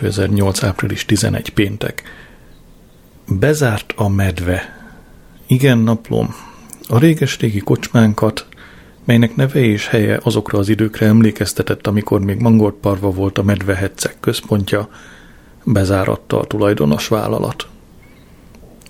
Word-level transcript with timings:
2008. 0.00 0.62
április 0.62 1.04
11 1.04 1.50
péntek. 1.50 2.02
Bezárt 3.28 3.92
a 3.96 4.08
medve. 4.08 4.88
Igen, 5.46 5.78
naplom. 5.78 6.34
A 6.88 6.98
réges-régi 6.98 7.58
kocsmánkat, 7.58 8.46
melynek 9.04 9.36
neve 9.36 9.60
és 9.60 9.86
helye 9.88 10.20
azokra 10.22 10.58
az 10.58 10.68
időkre 10.68 11.06
emlékeztetett, 11.06 11.86
amikor 11.86 12.20
még 12.20 12.38
Mangortparva 12.38 13.10
volt 13.10 13.38
a 13.38 13.42
medvehetszek 13.42 14.16
központja, 14.20 14.88
bezáratta 15.64 16.40
a 16.40 16.46
tulajdonos 16.46 17.08
vállalat. 17.08 17.66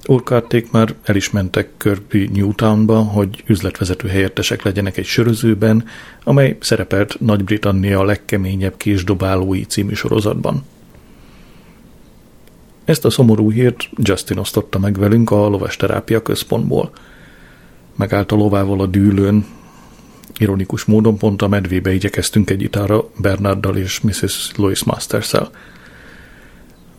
Urkárték 0.07 0.71
már 0.71 0.95
el 1.03 1.17
is 1.17 1.31
mentek 1.31 1.69
Kirby 1.77 2.31
Newtownba, 2.33 2.99
hogy 2.99 3.45
üzletvezető 3.47 4.09
helyettesek 4.09 4.63
legyenek 4.63 4.97
egy 4.97 5.05
sörözőben, 5.05 5.85
amely 6.25 6.57
szerepelt 6.61 7.21
Nagy-Britannia 7.21 8.05
legkeményebb 8.05 8.77
késdobálói 8.77 9.63
című 9.63 9.93
sorozatban. 9.95 10.65
Ezt 12.91 13.05
a 13.05 13.11
szomorú 13.11 13.51
hírt 13.51 13.89
Justin 13.97 14.39
osztotta 14.39 14.79
meg 14.79 14.99
velünk 14.99 15.31
a 15.31 15.49
lovasterápia 15.49 16.23
központból. 16.23 16.91
Megállt 17.97 18.33
a 18.33 18.37
lovával 18.37 18.81
a 18.81 18.87
dűlőn, 18.87 19.47
ironikus 20.39 20.85
módon 20.85 21.19
pont 21.19 21.43
a 21.43 21.49
medvébe 21.49 21.93
igyekeztünk 21.93 22.51
egy 22.51 22.63
itára 22.63 23.05
Bernarddal 23.17 23.77
és 23.77 24.01
Mrs. 24.01 24.51
Louis 24.57 24.85
Masters-el. 24.85 25.51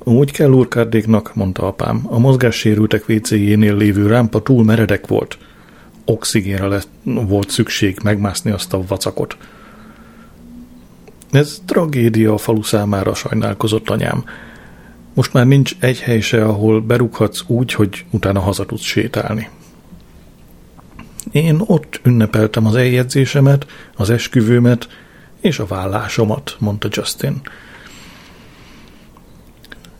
Úgy 0.03 0.31
kell 0.31 0.49
urkárdéknak, 0.49 1.35
mondta 1.35 1.67
apám. 1.67 2.01
A 2.03 2.19
mozgássérültek 2.19 3.09
WC-jénél 3.09 3.75
lévő 3.75 4.07
rámpa 4.07 4.41
túl 4.41 4.63
meredek 4.63 5.07
volt. 5.07 5.37
Oxigénre 6.05 6.67
lett, 6.67 6.89
volt 7.03 7.49
szükség 7.49 7.99
megmászni 8.03 8.51
azt 8.51 8.73
a 8.73 8.83
vacakot. 8.87 9.37
Ez 11.31 11.61
tragédia 11.65 12.33
a 12.33 12.37
falu 12.37 12.63
számára, 12.63 13.13
sajnálkozott 13.13 13.89
anyám. 13.89 14.23
Most 15.13 15.33
már 15.33 15.45
nincs 15.45 15.75
egy 15.79 15.99
hely 15.99 16.19
se, 16.19 16.45
ahol 16.45 16.81
berúghatsz 16.81 17.43
úgy, 17.47 17.73
hogy 17.73 18.05
utána 18.09 18.39
haza 18.39 18.65
tudsz 18.65 18.83
sétálni. 18.83 19.49
Én 21.31 21.61
ott 21.65 21.99
ünnepeltem 22.03 22.65
az 22.65 22.75
eljegyzésemet, 22.75 23.65
az 23.95 24.09
esküvőmet 24.09 24.87
és 25.41 25.59
a 25.59 25.65
vállásomat, 25.65 26.55
mondta 26.59 26.87
Justin. 26.91 27.41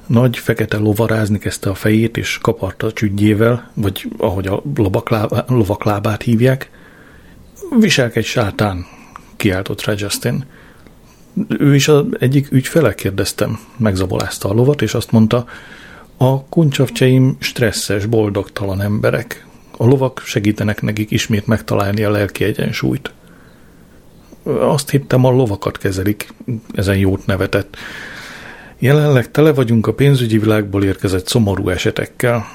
Nagy 0.05 0.38
fekete 0.38 0.77
lovarázni 0.77 1.38
kezdte 1.38 1.69
a 1.69 1.75
fejét, 1.75 2.17
és 2.17 2.38
kaparta 2.38 2.88
a 2.88 2.93
csügyével, 2.93 3.72
vagy 3.73 4.07
ahogy 4.17 4.47
a 4.47 4.63
lovaklábát 5.47 6.22
hívják. 6.22 6.69
Viselkedj 7.79 8.28
sátán, 8.28 8.85
kiáltott 9.35 9.83
rá 9.83 9.93
Justin. 9.97 10.45
Ő 11.47 11.75
is 11.75 11.88
az 11.88 12.06
egyik 12.19 12.52
ügyfele 12.52 12.96
kérdeztem. 12.96 13.59
Megzabolázta 13.78 14.50
a 14.50 14.53
lovat, 14.53 14.81
és 14.81 14.94
azt 14.94 15.12
mondta, 15.12 15.46
a 16.18 16.44
kuncsavcseim 16.46 17.38
stresszes, 17.40 18.06
boldogtalan 18.06 18.81
emberek. 18.81 19.46
A 19.78 19.86
lovak 19.86 20.22
segítenek 20.25 20.81
nekik 20.81 21.12
ismét 21.12 21.47
megtalálni 21.47 22.03
a 22.03 22.12
lelki 22.12 22.44
egyensúlyt. 22.44 23.12
Azt 24.44 24.90
hittem, 24.90 25.25
a 25.25 25.30
lovakat 25.30 25.78
kezelik, 25.78 26.34
ezen 26.74 26.97
jót 26.97 27.25
nevetett. 27.25 27.78
Jelenleg 28.80 29.31
tele 29.31 29.53
vagyunk 29.53 29.88
a 29.88 29.94
pénzügyi 29.94 30.38
világból 30.38 30.84
érkezett 30.84 31.28
szomorú 31.28 31.70
esetekkel. 31.70 32.46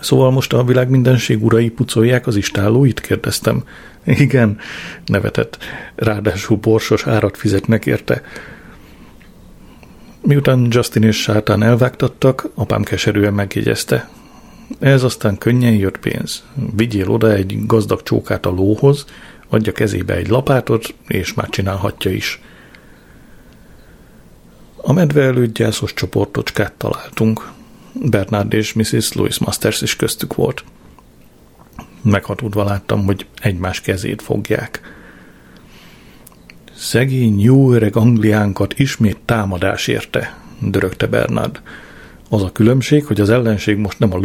Szóval 0.00 0.30
most 0.30 0.52
a 0.52 0.64
világ 0.64 0.88
mindenség 0.88 1.44
urai 1.44 1.70
pucolják 1.70 2.26
az 2.26 2.36
istállóit? 2.36 3.00
kérdeztem. 3.00 3.64
Igen, 4.04 4.58
nevetett. 5.06 5.58
Ráadásul 5.94 6.56
borsos 6.56 7.06
árat 7.06 7.36
fizetnek 7.36 7.86
érte. 7.86 8.22
Miután 10.20 10.66
Justin 10.70 11.02
és 11.02 11.22
Sátán 11.22 11.62
elvágtattak, 11.62 12.48
apám 12.54 12.82
keserűen 12.82 13.34
megjegyezte. 13.34 14.08
Ez 14.78 15.02
aztán 15.02 15.38
könnyen 15.38 15.74
jött 15.74 15.98
pénz. 15.98 16.42
Vigyél 16.76 17.10
oda 17.10 17.32
egy 17.32 17.66
gazdag 17.66 18.02
csókát 18.02 18.46
a 18.46 18.50
lóhoz, 18.50 19.04
adja 19.48 19.72
kezébe 19.72 20.14
egy 20.14 20.28
lapátot, 20.28 20.94
és 21.06 21.34
már 21.34 21.48
csinálhatja 21.48 22.10
is. 22.10 22.40
A 24.76 24.92
medve 24.92 25.22
előtt 25.22 25.54
gyászos 25.54 25.94
csoportocskát 25.94 26.72
találtunk. 26.72 27.54
Bernard 28.02 28.52
és 28.52 28.72
Mrs. 28.72 29.12
Louis 29.12 29.38
Masters 29.38 29.82
is 29.82 29.96
köztük 29.96 30.34
volt. 30.34 30.64
Meghatódva 32.02 32.64
láttam, 32.64 33.04
hogy 33.04 33.26
egymás 33.40 33.80
kezét 33.80 34.22
fogják. 34.22 34.80
Szegény, 36.74 37.40
jó 37.40 37.72
öreg 37.72 37.96
Angliánkat 37.96 38.78
ismét 38.78 39.18
támadás 39.24 39.86
érte, 39.86 40.38
dörögte 40.60 41.06
Bernard. 41.06 41.60
Az 42.28 42.42
a 42.42 42.52
különbség, 42.52 43.04
hogy 43.04 43.20
az 43.20 43.30
ellenség 43.30 43.76
most 43.76 43.98
nem 43.98 44.12
a 44.12 44.20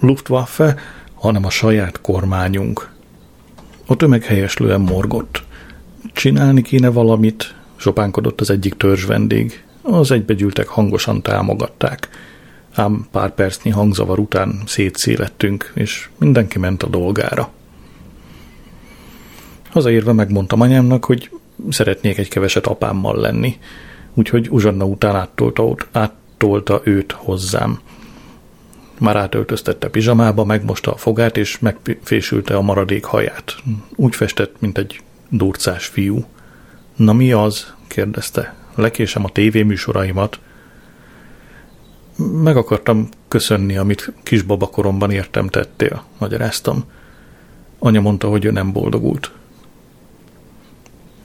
Luftwaffe, 0.00 0.76
hanem 1.14 1.44
a 1.44 1.50
saját 1.50 2.00
kormányunk. 2.00 2.90
A 3.86 3.96
tömeg 3.96 4.24
helyeslően 4.24 4.80
morgott. 4.80 5.42
Csinálni 6.12 6.62
kéne 6.62 6.88
valamit, 6.88 7.54
sopánkodott 7.76 8.40
az 8.40 8.50
egyik 8.50 8.74
törzs 8.74 9.04
vendég. 9.04 9.64
Az 9.82 10.10
egybegyűltek 10.10 10.68
hangosan 10.68 11.22
támogatták. 11.22 12.08
Ám 12.80 13.08
pár 13.10 13.34
percnyi 13.34 13.70
hangzavar 13.70 14.18
után 14.18 14.62
szétszélettünk, 14.66 15.72
és 15.74 16.08
mindenki 16.18 16.58
ment 16.58 16.82
a 16.82 16.86
dolgára. 16.86 17.50
Hazaérve 19.70 20.12
megmondtam 20.12 20.60
anyámnak, 20.60 21.04
hogy 21.04 21.30
szeretnék 21.68 22.18
egy 22.18 22.28
keveset 22.28 22.66
apámmal 22.66 23.16
lenni, 23.16 23.58
úgyhogy 24.14 24.48
Uzsanna 24.50 24.84
után 24.84 25.16
áttolta, 25.16 25.74
áttolta 25.92 26.80
őt 26.84 27.12
hozzám. 27.12 27.80
Már 28.98 29.16
átöltöztette 29.16 29.88
pizsamába, 29.88 30.44
megmosta 30.44 30.92
a 30.92 30.96
fogát, 30.96 31.36
és 31.36 31.58
megfésülte 31.58 32.56
a 32.56 32.62
maradék 32.62 33.04
haját. 33.04 33.56
Úgy 33.96 34.14
festett, 34.14 34.60
mint 34.60 34.78
egy 34.78 35.00
durcás 35.28 35.86
fiú. 35.86 36.24
Na 36.96 37.12
mi 37.12 37.32
az? 37.32 37.74
kérdezte 37.86 38.54
lekésem 38.74 39.24
a 39.24 39.30
tévéműsoraimat. 39.30 40.40
Meg 42.42 42.56
akartam 42.56 43.08
köszönni, 43.28 43.76
amit 43.76 44.12
kisbabakoromban 44.22 45.10
értem 45.10 45.48
tettél, 45.48 46.04
magyaráztam. 46.18 46.84
Anya 47.78 48.00
mondta, 48.00 48.28
hogy 48.28 48.44
ő 48.44 48.50
nem 48.50 48.72
boldogult. 48.72 49.30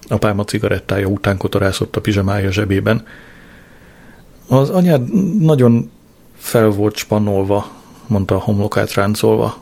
Apám 0.08 0.40
a 0.40 0.44
cigarettája 0.44 1.08
után 1.08 1.38
kotorászott 1.38 1.96
a 1.96 2.02
pizsamája 2.02 2.52
zsebében. 2.52 3.06
Az 4.48 4.70
anyád 4.70 5.14
nagyon 5.40 5.92
fel 6.38 6.70
volt 6.70 6.96
spannolva, 6.96 7.72
mondta 8.08 8.36
a 8.36 8.40
homlokát 8.40 8.94
ráncolva. 8.94 9.58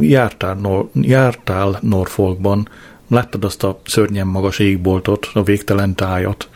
Jártál, 0.00 0.54
Nor- 0.54 0.90
jártál 0.92 1.78
Norfolkban, 1.82 2.68
láttad 3.08 3.44
azt 3.44 3.62
a 3.62 3.80
szörnyen 3.84 4.26
magas 4.26 4.58
égboltot, 4.58 5.30
a 5.32 5.42
végtelen 5.42 5.94
tájat. 5.94 6.48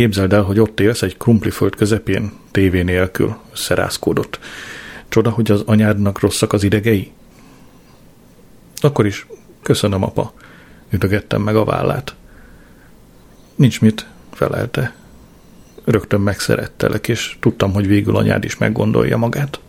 Képzeld 0.00 0.32
el, 0.32 0.42
hogy 0.42 0.60
ott 0.60 0.80
élsz 0.80 1.02
egy 1.02 1.16
krumpliföld 1.16 1.76
közepén, 1.76 2.32
tévé 2.50 2.82
nélkül, 2.82 3.36
szerázkódott. 3.52 4.38
Csoda, 5.08 5.30
hogy 5.30 5.50
az 5.50 5.62
anyádnak 5.66 6.20
rosszak 6.20 6.52
az 6.52 6.62
idegei? 6.62 7.12
Akkor 8.76 9.06
is 9.06 9.26
köszönöm, 9.62 10.02
apa, 10.02 10.32
ütögettem 10.90 11.42
meg 11.42 11.56
a 11.56 11.64
vállát. 11.64 12.14
Nincs 13.54 13.80
mit, 13.80 14.06
felelte. 14.32 14.94
Rögtön 15.84 16.20
megszerettelek, 16.20 17.08
és 17.08 17.36
tudtam, 17.40 17.72
hogy 17.72 17.86
végül 17.86 18.16
anyád 18.16 18.44
is 18.44 18.56
meggondolja 18.56 19.16
magát. 19.16 19.60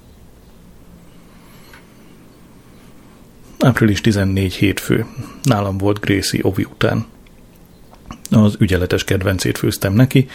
Április 3.60 4.02
14 4.02 4.54
hétfő. 4.54 5.06
Nálam 5.44 5.78
volt 5.78 6.00
Gracie 6.00 6.42
Ovi 6.44 6.64
után. 6.64 7.06
Az 8.30 8.56
ügyeletes 8.60 9.04
kedvencét 9.04 9.58
főztem 9.58 9.94
neki, 9.94 10.28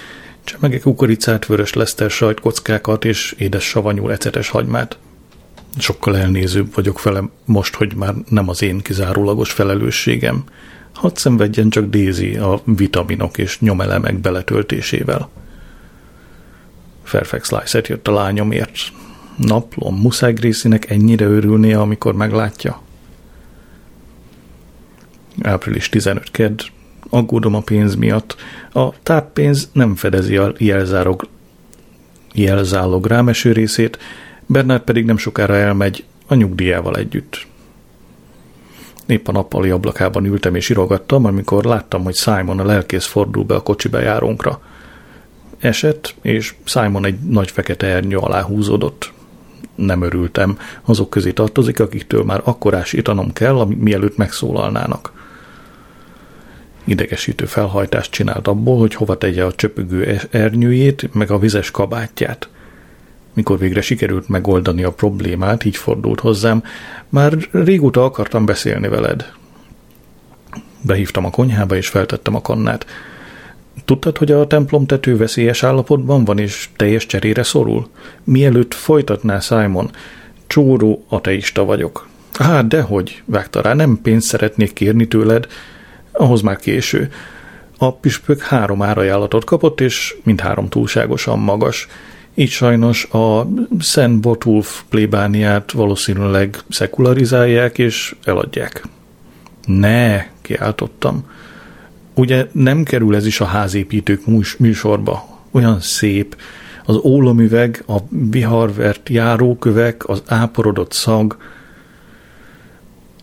csemege 0.44 0.78
kukoricát, 0.78 1.46
vörös 1.46 1.72
leszter 1.72 2.10
sajtkockákat 2.10 3.04
és 3.04 3.34
édes 3.38 3.64
savanyú 3.64 4.08
ecetes 4.08 4.48
hagymát. 4.48 4.98
Sokkal 5.78 6.16
elnézőbb 6.16 6.74
vagyok 6.74 7.02
vele 7.02 7.22
most, 7.44 7.74
hogy 7.74 7.94
már 7.94 8.14
nem 8.28 8.48
az 8.48 8.62
én 8.62 8.78
kizárólagos 8.78 9.52
felelősségem. 9.52 10.44
Hadd 10.92 11.14
szenvedjen 11.14 11.70
csak 11.70 11.84
Daisy 11.84 12.36
a 12.36 12.60
vitaminok 12.64 13.38
és 13.38 13.60
nyomelemek 13.60 14.18
beletöltésével. 14.18 15.28
Fairfax 17.02 17.48
Slice 17.48 17.80
jött 17.88 18.08
a 18.08 18.12
lányomért. 18.12 18.78
Naplom, 19.36 19.96
muszáj 19.96 20.32
Gracie-nek 20.32 20.90
ennyire 20.90 21.24
örülnie, 21.24 21.80
amikor 21.80 22.14
meglátja. 22.14 22.82
Április 25.42 25.88
15 25.88 26.30
kedd, 26.30 26.60
aggódom 27.10 27.54
a 27.54 27.60
pénz 27.60 27.94
miatt. 27.94 28.36
A 28.72 29.02
táppénz 29.02 29.70
nem 29.72 29.94
fedezi 29.94 30.36
a 30.36 30.52
jelzálog, 30.58 31.28
jelzálog 32.34 33.06
rámeső 33.06 33.52
részét, 33.52 33.98
Bernard 34.46 34.82
pedig 34.82 35.04
nem 35.04 35.16
sokára 35.16 35.56
elmegy 35.56 36.04
a 36.26 36.34
nyugdíjával 36.34 36.96
együtt. 36.96 37.46
Épp 39.06 39.28
a 39.28 39.32
nappali 39.32 39.70
ablakában 39.70 40.24
ültem 40.24 40.54
és 40.54 40.68
irogattam, 40.68 41.24
amikor 41.24 41.64
láttam, 41.64 42.02
hogy 42.02 42.14
Simon 42.14 42.60
a 42.60 42.64
lelkész 42.64 43.06
fordul 43.06 43.44
be 43.44 43.54
a 43.54 43.62
kocsi 43.62 43.88
bejárónkra. 43.88 44.60
esett, 45.58 46.14
és 46.22 46.54
Simon 46.64 47.04
egy 47.04 47.18
nagy 47.18 47.50
fekete 47.50 47.86
ernyő 47.86 48.16
alá 48.16 48.42
húzódott. 48.42 49.12
Nem 49.74 50.02
örültem, 50.02 50.58
azok 50.84 51.10
közé 51.10 51.32
tartozik, 51.32 51.80
akiktől 51.80 52.24
már 52.24 52.40
akkorás 52.44 52.92
itanom 52.92 53.32
kell, 53.32 53.66
mielőtt 53.66 54.16
megszólalnának. 54.16 55.15
Idegesítő 56.88 57.44
felhajtást 57.44 58.10
csinált 58.10 58.48
abból, 58.48 58.78
hogy 58.78 58.94
hova 58.94 59.18
tegye 59.18 59.44
a 59.44 59.54
csöpögő 59.54 60.20
ernyőjét, 60.30 61.14
meg 61.14 61.30
a 61.30 61.38
vizes 61.38 61.70
kabátját. 61.70 62.48
Mikor 63.34 63.58
végre 63.58 63.80
sikerült 63.80 64.28
megoldani 64.28 64.82
a 64.82 64.92
problémát, 64.92 65.64
így 65.64 65.76
fordult 65.76 66.20
hozzám, 66.20 66.62
már 67.08 67.32
régóta 67.50 68.04
akartam 68.04 68.44
beszélni 68.44 68.88
veled. 68.88 69.32
Behívtam 70.80 71.24
a 71.24 71.30
konyhába, 71.30 71.76
és 71.76 71.88
feltettem 71.88 72.34
a 72.34 72.40
kannát. 72.40 72.86
Tudtad, 73.84 74.18
hogy 74.18 74.32
a 74.32 74.46
templom 74.46 74.86
tető 74.86 75.16
veszélyes 75.16 75.62
állapotban 75.62 76.24
van, 76.24 76.38
és 76.38 76.68
teljes 76.76 77.06
cserére 77.06 77.42
szorul? 77.42 77.88
Mielőtt 78.24 78.74
folytatná 78.74 79.38
Simon, 79.38 79.90
csóró 80.46 81.04
ateista 81.08 81.64
vagyok. 81.64 82.08
Hát, 82.32 82.68
dehogy, 82.68 83.22
vágta 83.24 83.60
rá, 83.60 83.74
nem 83.74 83.98
pénzt 84.02 84.26
szeretnék 84.26 84.72
kérni 84.72 85.08
tőled, 85.08 85.46
ahhoz 86.16 86.40
már 86.40 86.56
késő. 86.56 87.10
A 87.78 87.94
püspök 87.94 88.40
három 88.40 88.82
árajánlatot 88.82 89.44
kapott, 89.44 89.80
és 89.80 90.16
mindhárom 90.22 90.68
túlságosan 90.68 91.38
magas. 91.38 91.88
Így 92.34 92.50
sajnos 92.50 93.04
a 93.04 93.48
Szent 93.78 94.20
Botulf 94.20 94.82
plébániát 94.88 95.72
valószínűleg 95.72 96.58
szekularizálják 96.68 97.78
és 97.78 98.14
eladják. 98.24 98.82
Ne, 99.66 100.26
kiáltottam. 100.42 101.24
Ugye 102.14 102.46
nem 102.52 102.82
kerül 102.82 103.14
ez 103.14 103.26
is 103.26 103.40
a 103.40 103.44
házépítők 103.44 104.22
műsorba. 104.58 105.40
Olyan 105.50 105.80
szép. 105.80 106.36
Az 106.84 106.96
ólomüveg, 106.96 107.84
a 107.86 107.96
viharvert 108.30 109.08
járókövek, 109.08 110.08
az 110.08 110.22
áporodott 110.26 110.92
szag, 110.92 111.36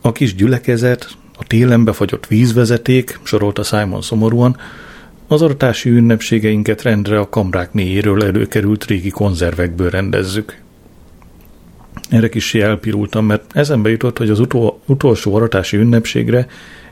a 0.01 0.11
kis 0.11 0.35
gyülekezet, 0.35 1.17
a 1.38 1.44
télen 1.47 1.83
befagyott 1.83 2.27
vízvezeték, 2.27 3.19
sorolta 3.24 3.63
Simon 3.63 4.01
szomorúan, 4.01 4.57
az 5.27 5.41
aratási 5.41 5.89
ünnepségeinket 5.89 6.81
rendre 6.81 7.19
a 7.19 7.30
kamrák 7.30 7.74
mélyéről 7.74 8.24
előkerült 8.24 8.85
régi 8.85 9.09
konzervekből 9.09 9.89
rendezzük. 9.89 10.62
Erre 12.09 12.30
kis 12.30 12.53
elpirultam, 12.53 13.25
mert 13.25 13.44
eszembe 13.53 13.89
jutott, 13.89 14.18
hogy 14.18 14.30
az 14.30 14.39
utol, 14.39 14.80
utolsó 14.85 15.35
aratási 15.35 15.77
ünnepségre 15.77 16.47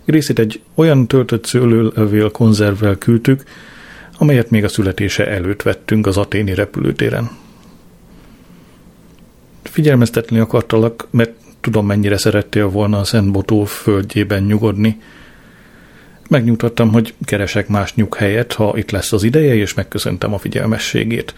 Grészit 0.05 0.39
egy 0.39 0.61
olyan 0.75 1.07
töltött 1.07 1.45
szőlőlevél 1.45 2.31
konzervvel 2.31 2.95
küldtük, 2.95 3.43
amelyet 4.17 4.49
még 4.49 4.63
a 4.63 4.67
születése 4.67 5.27
előtt 5.27 5.61
vettünk 5.61 6.07
az 6.07 6.17
aténi 6.17 6.53
repülőtéren. 6.53 7.29
Figyelmeztetni 9.63 10.39
akartalak, 10.39 11.07
mert 11.09 11.31
tudom, 11.61 11.85
mennyire 11.85 12.17
szerettél 12.17 12.69
volna 12.69 12.99
a 12.99 13.03
Szent 13.03 13.31
Botó 13.31 13.63
földjében 13.63 14.43
nyugodni. 14.43 15.01
Megnyugtattam, 16.29 16.91
hogy 16.91 17.13
keresek 17.23 17.67
más 17.67 17.95
nyughelyet, 17.95 18.53
ha 18.53 18.73
itt 18.77 18.91
lesz 18.91 19.13
az 19.13 19.23
ideje, 19.23 19.55
és 19.55 19.73
megköszöntem 19.73 20.33
a 20.33 20.37
figyelmességét. 20.37 21.33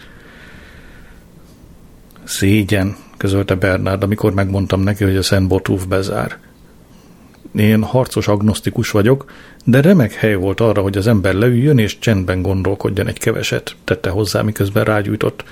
Szégyen, 2.24 2.96
közölte 3.16 3.54
Bernard, 3.54 4.02
amikor 4.02 4.34
megmondtam 4.34 4.80
neki, 4.80 5.04
hogy 5.04 5.16
a 5.16 5.22
Szent 5.22 5.48
Botúf 5.48 5.86
bezár. 5.86 6.38
Én 7.56 7.82
harcos 7.82 8.28
agnosztikus 8.28 8.90
vagyok, 8.90 9.30
de 9.64 9.80
remek 9.80 10.12
hely 10.12 10.34
volt 10.34 10.60
arra, 10.60 10.82
hogy 10.82 10.96
az 10.96 11.06
ember 11.06 11.34
leüljön 11.34 11.78
és 11.78 11.98
csendben 11.98 12.42
gondolkodjon 12.42 13.06
egy 13.06 13.18
keveset, 13.18 13.76
tette 13.84 14.10
hozzá, 14.10 14.42
miközben 14.42 14.84
rágyújtott. 14.84 15.44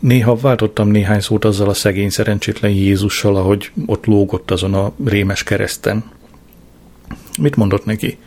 Néha 0.00 0.36
váltottam 0.36 0.88
néhány 0.88 1.20
szót 1.20 1.44
azzal 1.44 1.68
a 1.68 1.74
szegény 1.74 2.10
szerencsétlen 2.10 2.70
Jézussal, 2.70 3.36
ahogy 3.36 3.70
ott 3.86 4.06
lógott 4.06 4.50
azon 4.50 4.74
a 4.74 4.92
rémes 5.04 5.42
kereszten. 5.42 6.04
Mit 7.38 7.56
mondott 7.56 7.84
neki? 7.84 8.18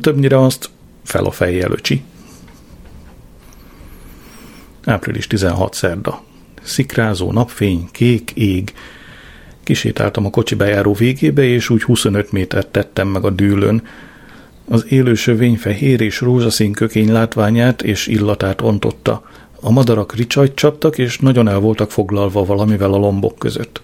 Többnyire 0.00 0.40
azt 0.40 0.70
fel 1.04 1.24
a 1.24 1.30
fejjel, 1.30 1.70
öcsi. 1.70 2.02
Április 4.84 5.26
16 5.26 5.74
szerda. 5.74 6.22
Szikrázó 6.62 7.32
napfény, 7.32 7.88
kék 7.92 8.30
ég. 8.34 8.72
Kisétáltam 9.62 10.26
a 10.26 10.30
kocsi 10.30 10.54
bejáró 10.54 10.92
végébe, 10.92 11.42
és 11.42 11.70
úgy 11.70 11.82
25 11.82 12.32
métert 12.32 12.68
tettem 12.68 13.08
meg 13.08 13.24
a 13.24 13.30
dűlön. 13.30 13.82
Az 14.68 14.86
élő 14.88 15.14
sövény 15.14 15.56
fehér 15.56 16.00
és 16.00 16.20
rózsaszín 16.20 16.72
kökény 16.72 17.12
látványát 17.12 17.82
és 17.82 18.06
illatát 18.06 18.60
ontotta– 18.60 19.22
a 19.64 19.70
madarak 19.70 20.14
ricsajt 20.14 20.54
csaptak, 20.54 20.98
és 20.98 21.18
nagyon 21.18 21.48
el 21.48 21.58
voltak 21.58 21.90
foglalva 21.90 22.44
valamivel 22.44 22.92
a 22.92 22.96
lombok 22.96 23.38
között. 23.38 23.82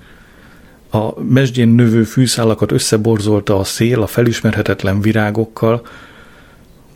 A 0.91 1.21
mesdjén 1.23 1.69
növő 1.69 2.03
fűszálakat 2.03 2.73
összeborzolta 2.73 3.59
a 3.59 3.65
szél 3.65 4.03
a 4.03 4.07
felismerhetetlen 4.07 5.01
virágokkal. 5.01 5.87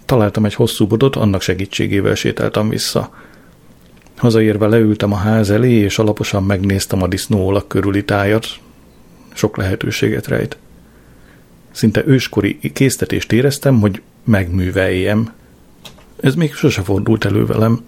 Találtam 0.04 0.44
egy 0.44 0.54
hosszú 0.54 0.86
bodot, 0.86 1.16
annak 1.16 1.40
segítségével 1.40 2.14
sétáltam 2.14 2.68
vissza. 2.68 3.14
Hazaérve 4.16 4.66
leültem 4.66 5.12
a 5.12 5.16
ház 5.16 5.50
elé, 5.50 5.72
és 5.72 5.98
alaposan 5.98 6.44
megnéztem 6.44 7.02
a 7.02 7.06
disznóolak 7.06 7.68
körüli 7.68 8.04
tájat. 8.04 8.46
Sok 9.32 9.56
lehetőséget 9.56 10.26
rejt. 10.26 10.56
Szinte 11.70 12.02
őskori 12.06 12.58
késztetést 12.72 13.32
éreztem, 13.32 13.80
hogy 13.80 14.02
megműveljem. 14.24 15.32
Ez 16.20 16.34
még 16.34 16.54
sose 16.54 16.82
fordult 16.82 17.24
elő 17.24 17.46
velem 17.46 17.80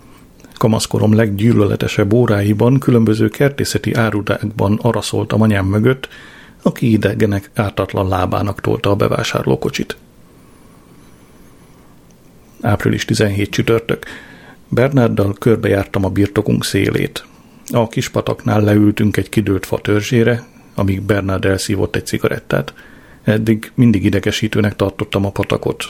kamaszkorom 0.57 1.15
leggyűlöletesebb 1.15 2.13
óráiban 2.13 2.79
különböző 2.79 3.29
kertészeti 3.29 3.95
árudákban 3.95 4.79
araszoltam 4.83 5.43
anyám 5.43 5.67
mögött, 5.67 6.09
aki 6.63 6.91
idegenek 6.91 7.51
ártatlan 7.55 8.09
lábának 8.09 8.61
tolta 8.61 8.91
a 8.91 8.97
bevásárlókocsit. 8.97 9.97
Április 12.61 13.05
17 13.05 13.51
csütörtök. 13.51 14.05
Bernarddal 14.69 15.35
körbejártam 15.39 16.05
a 16.05 16.09
birtokunk 16.09 16.65
szélét. 16.65 17.25
A 17.73 17.89
kis 17.89 18.09
pataknál 18.09 18.61
leültünk 18.61 19.17
egy 19.17 19.29
kidőlt 19.29 19.67
fa 19.67 19.79
törzsére, 19.79 20.47
amíg 20.75 21.03
Bernard 21.03 21.45
elszívott 21.45 21.97
egy 21.97 22.07
cigarettát. 22.07 22.75
Eddig 23.23 23.73
mindig 23.75 24.05
idegesítőnek 24.05 24.77
tartottam 24.77 25.25
a 25.25 25.31
patakot. 25.31 25.85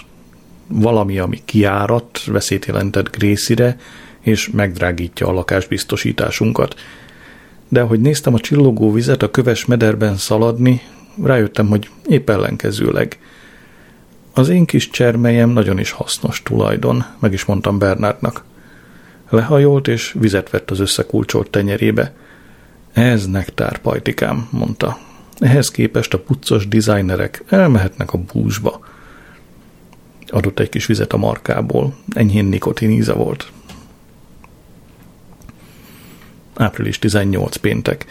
Valami, 0.67 1.19
ami 1.19 1.41
kiárat, 1.45 2.25
veszélyt 2.25 2.67
jelentett 2.67 3.17
Grészire, 3.17 3.77
és 4.25 4.51
megdrágítja 4.51 5.27
a 5.27 5.33
lakásbiztosításunkat. 5.33 6.75
De 7.69 7.81
ahogy 7.81 8.01
néztem 8.01 8.35
a 8.35 8.41
csillogó 8.41 8.93
vizet 8.93 9.23
a 9.23 9.31
köves 9.31 9.65
mederben 9.65 10.17
szaladni, 10.17 10.83
rájöttem, 11.23 11.67
hogy 11.67 11.89
épp 12.07 12.31
ellenkezőleg. 12.31 13.19
Az 14.33 14.49
én 14.49 14.65
kis 14.65 14.91
csermelyem 14.91 15.51
nagyon 15.51 15.79
is 15.79 15.91
hasznos 15.91 16.43
tulajdon, 16.43 17.05
meg 17.19 17.33
is 17.33 17.45
mondtam 17.45 17.79
Bernardnak. 17.79 18.45
Lehajolt, 19.29 19.89
és 19.89 20.15
vizet 20.19 20.51
vett 20.51 20.71
az 20.71 20.81
összekulcsolt 20.81 21.51
tenyerébe. 21.51 22.13
Ez 22.93 23.27
nektár, 23.27 23.79
pajtikám, 23.79 24.49
mondta. 24.51 24.99
Ehhez 25.39 25.69
képest 25.69 26.15
a 26.15 26.19
puccos 26.19 26.69
designerek 26.69 27.45
elmehetnek 27.49 28.13
a 28.13 28.19
búzsba. 28.33 28.81
Adott 30.27 30.59
egy 30.59 30.69
kis 30.69 30.87
vizet 30.87 31.13
a 31.13 31.17
markából, 31.17 31.95
enyhén 32.15 32.45
nikotiníze 32.45 33.13
volt 33.13 33.53
április 36.55 36.99
18 36.99 37.57
péntek. 37.57 38.07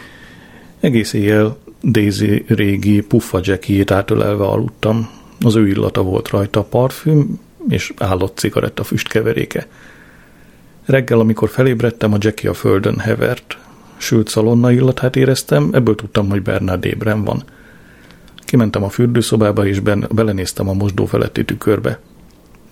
Egész 0.80 1.12
éjjel 1.12 1.56
Daisy 1.82 2.44
régi 2.48 3.00
puffa 3.00 3.40
jackiét 3.42 3.90
átölelve 3.90 4.44
aludtam. 4.44 5.08
Az 5.40 5.54
ő 5.54 5.68
illata 5.68 6.02
volt 6.02 6.28
rajta, 6.28 6.62
parfüm 6.62 7.40
és 7.68 7.92
állott 7.98 8.38
cigaretta 8.38 8.84
füstkeveréke. 8.84 9.66
Reggel, 10.84 11.20
amikor 11.20 11.48
felébredtem, 11.48 12.12
a 12.12 12.16
Jackie 12.20 12.50
a 12.50 12.54
földön 12.54 12.98
hevert. 12.98 13.58
Sült 13.96 14.28
szalonna 14.28 14.72
illatát 14.72 15.16
éreztem, 15.16 15.70
ebből 15.72 15.94
tudtam, 15.94 16.28
hogy 16.28 16.42
Bernard 16.42 16.84
ébren 16.84 17.24
van. 17.24 17.42
Kimentem 18.38 18.82
a 18.82 18.88
fürdőszobába, 18.88 19.66
és 19.66 19.80
ben, 19.80 20.06
belenéztem 20.10 20.68
a 20.68 20.72
mosdó 20.72 21.04
feletti 21.04 21.44
tükörbe. 21.44 21.98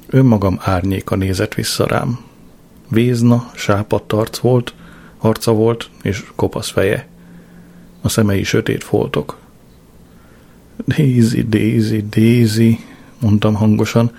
Önmagam 0.09 0.59
árnyéka 0.61 1.17
nézett 1.17 1.55
vissza 1.55 1.87
rám. 1.87 2.19
Vézna, 2.89 3.51
sápadt 3.55 4.13
arc 4.13 4.39
volt, 4.39 4.75
Arca 5.25 5.53
volt, 5.53 5.91
és 6.03 6.25
kopasz 6.35 6.71
feje. 6.71 7.07
A 8.01 8.09
szemei 8.09 8.43
sötét 8.43 8.85
foltok. 8.85 9.39
Daisy, 10.87 11.43
Daisy, 11.49 12.05
Daisy, 12.09 12.79
mondtam 13.19 13.55
hangosan. 13.55 14.11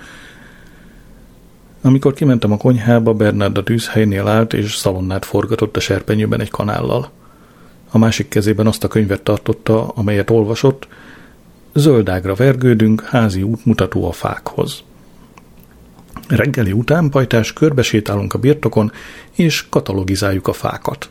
Amikor 1.82 2.14
kimentem 2.14 2.52
a 2.52 2.56
konyhába, 2.56 3.14
Bernard 3.14 3.58
a 3.58 3.62
tűzhelynél 3.62 4.26
állt, 4.26 4.52
és 4.52 4.74
szalonnát 4.74 5.24
forgatott 5.24 5.76
a 5.76 5.80
serpenyőben 5.80 6.40
egy 6.40 6.50
kanállal. 6.50 7.10
A 7.90 7.98
másik 7.98 8.28
kezében 8.28 8.66
azt 8.66 8.84
a 8.84 8.88
könyvet 8.88 9.22
tartotta, 9.22 9.88
amelyet 9.88 10.30
olvasott, 10.30 10.88
Zöldágra 11.74 12.34
vergődünk, 12.34 13.02
házi 13.02 13.42
útmutató 13.42 14.08
a 14.08 14.12
fákhoz. 14.12 14.82
Reggeli 16.28 16.72
után 16.72 17.10
pajtás 17.10 17.52
körbesétálunk 17.52 18.34
a 18.34 18.38
birtokon, 18.38 18.92
és 19.32 19.68
katalogizáljuk 19.68 20.48
a 20.48 20.52
fákat. 20.52 21.08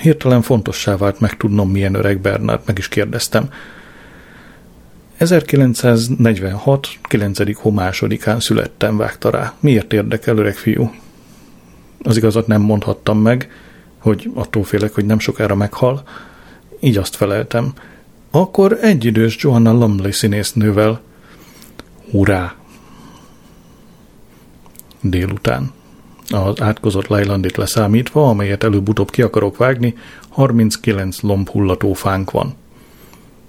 Hirtelen 0.00 0.42
fontossá 0.42 0.96
vált 0.96 1.20
megtudnom, 1.20 1.70
milyen 1.70 1.94
öreg 1.94 2.20
Bernard, 2.20 2.62
meg 2.66 2.78
is 2.78 2.88
kérdeztem. 2.88 3.48
1946. 5.16 6.88
9. 7.02 7.58
hó 7.60 7.70
másodikán 7.70 8.40
születtem, 8.40 8.96
vágta 8.96 9.30
rá. 9.30 9.54
Miért 9.60 9.92
érdekel, 9.92 10.36
öreg 10.36 10.54
fiú? 10.54 10.94
Az 12.02 12.16
igazat 12.16 12.46
nem 12.46 12.60
mondhattam 12.60 13.18
meg, 13.18 13.50
hogy 13.98 14.30
attól 14.34 14.64
félek, 14.64 14.94
hogy 14.94 15.04
nem 15.04 15.18
sokára 15.18 15.54
meghal. 15.54 16.02
Így 16.80 16.96
azt 16.96 17.16
feleltem. 17.16 17.72
Akkor 18.30 18.78
egyidős 18.80 19.36
Joanna 19.40 19.72
Lumley 19.72 20.12
színésznővel. 20.12 21.00
Hurrá! 22.10 22.54
Délután. 25.06 25.72
Az 26.28 26.60
átkozott 26.60 27.06
Lejlandit 27.06 27.56
leszámítva, 27.56 28.28
amelyet 28.28 28.64
előbb-utóbb 28.64 29.10
ki 29.10 29.22
akarok 29.22 29.56
vágni, 29.56 29.94
39 30.28 31.20
lombhullató 31.20 31.92
fánk 31.92 32.30
van. 32.30 32.54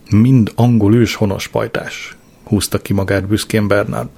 Mind 0.10 0.52
angol 0.56 0.96
ős 0.96 1.16
honos 1.16 1.48
pajtás, 1.48 2.18
húzta 2.44 2.78
ki 2.78 2.94
magát 2.94 3.28
büszkén 3.28 3.68
Bernard. 3.68 4.10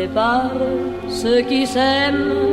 Sépare 0.00 0.52
ceux 1.08 1.42
qui 1.42 1.66
s'aiment 1.66 2.49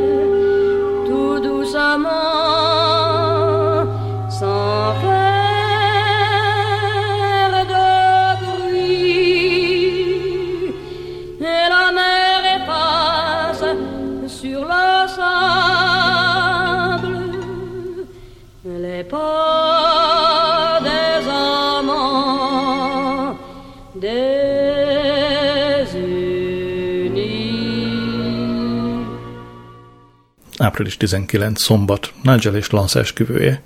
április 30.58 30.98
19 30.98 31.62
szombat, 31.62 32.14
Nigel 32.24 32.56
és 32.56 32.70
Lance 32.70 33.00
esküvője. 33.00 33.62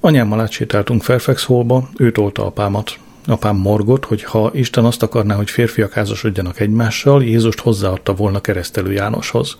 Anyámmal 0.00 0.40
átsétáltunk 0.40 1.02
Fairfax 1.02 1.44
Hallba, 1.44 1.88
ő 1.96 2.12
tolta 2.12 2.46
apámat. 2.46 2.98
Apám 3.26 3.56
morgott, 3.56 4.04
hogy 4.04 4.22
ha 4.22 4.50
Isten 4.54 4.84
azt 4.84 5.02
akarná, 5.02 5.34
hogy 5.34 5.50
férfiak 5.50 5.92
házasodjanak 5.92 6.60
egymással, 6.60 7.24
Jézust 7.24 7.60
hozzáadta 7.60 8.14
volna 8.14 8.40
keresztelő 8.40 8.92
Jánoshoz. 8.92 9.56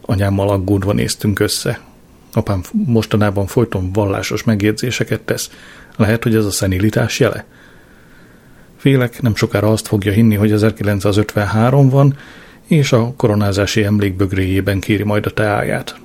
Anyámmal 0.00 0.48
aggódva 0.48 0.92
néztünk 0.92 1.38
össze. 1.38 1.80
Apám 2.32 2.62
mostanában 2.70 3.46
folyton 3.46 3.92
vallásos 3.92 4.44
megjegyzéseket 4.44 5.20
tesz. 5.20 5.50
Lehet, 5.96 6.22
hogy 6.22 6.34
ez 6.34 6.44
a 6.44 6.50
szenilitás 6.50 7.20
jele? 7.20 7.44
Félek, 8.76 9.22
nem 9.22 9.34
sokára 9.34 9.70
azt 9.70 9.86
fogja 9.86 10.12
hinni, 10.12 10.34
hogy 10.34 10.52
1953 10.52 11.88
van, 11.88 12.16
és 12.66 12.92
a 12.92 13.12
koronázási 13.16 13.84
emlékbögréjében 13.84 14.80
kéri 14.80 15.02
majd 15.02 15.26
a 15.26 15.30
teáját. 15.30 15.96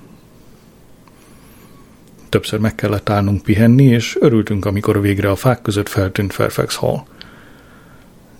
Többször 2.29 2.59
meg 2.59 2.75
kellett 2.75 3.09
állnunk 3.09 3.41
pihenni, 3.41 3.83
és 3.83 4.17
örültünk, 4.19 4.65
amikor 4.65 5.01
végre 5.01 5.29
a 5.29 5.35
fák 5.35 5.61
között 5.61 5.89
feltűnt 5.89 6.33
Fairfax 6.33 6.75
Hall. 6.75 7.03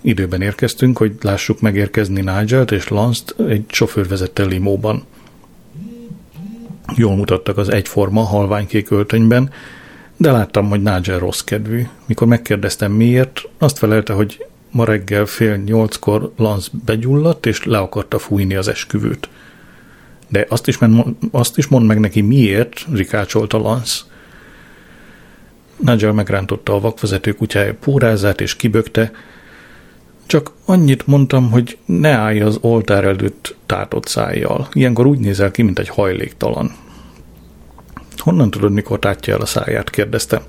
Időben 0.01 0.41
érkeztünk, 0.41 0.97
hogy 0.97 1.13
lássuk 1.21 1.61
megérkezni 1.61 2.21
Nigel-t 2.21 2.71
és 2.71 2.88
Lance-t 2.88 3.35
egy 3.47 3.65
sofőr 3.67 4.07
vezette 4.07 4.43
limóban. 4.43 5.03
Jól 6.95 7.15
mutattak 7.15 7.57
az 7.57 7.69
egyforma, 7.69 8.21
halványkék 8.21 8.91
öltönyben, 8.91 9.51
de 10.17 10.31
láttam, 10.31 10.69
hogy 10.69 10.81
Nigel 10.81 11.19
rossz 11.19 11.41
kedvű. 11.41 11.88
Mikor 12.05 12.27
megkérdeztem 12.27 12.91
miért, 12.91 13.41
azt 13.57 13.77
felelte, 13.77 14.13
hogy 14.13 14.45
ma 14.71 14.85
reggel 14.85 15.25
fél 15.25 15.55
nyolckor 15.55 16.31
Lance 16.38 16.69
begyulladt, 16.85 17.45
és 17.45 17.63
le 17.63 17.77
akarta 17.77 18.19
fújni 18.19 18.55
az 18.55 18.67
esküvőt. 18.67 19.29
De 20.27 20.45
azt 20.49 20.67
is, 20.67 20.77
men, 20.77 21.17
azt 21.31 21.57
is 21.57 21.67
mond 21.67 21.85
meg 21.85 21.99
neki 21.99 22.21
miért, 22.21 22.85
rikácsolta 22.91 23.57
Lance. 23.57 24.01
Nigel 25.77 26.13
megrántotta 26.13 26.73
a 26.73 26.79
vakvezető 26.79 27.31
kutyája 27.33 27.75
pórázát, 27.79 28.41
és 28.41 28.55
kibökte. 28.55 29.11
Csak 30.25 30.51
annyit 30.65 31.07
mondtam, 31.07 31.51
hogy 31.51 31.77
ne 31.85 32.09
állj 32.09 32.41
az 32.41 32.57
oltár 32.61 33.03
előtt 33.03 33.55
tátott 33.65 34.07
szájjal. 34.07 34.67
Ilyenkor 34.73 35.05
úgy 35.05 35.19
nézel 35.19 35.51
ki, 35.51 35.61
mint 35.61 35.79
egy 35.79 35.89
hajléktalan. 35.89 36.71
Honnan 38.17 38.51
tudod, 38.51 38.71
mikor 38.71 38.99
tátja 38.99 39.33
el 39.33 39.41
a 39.41 39.45
száját? 39.45 39.89
kérdeztem. 39.89 40.41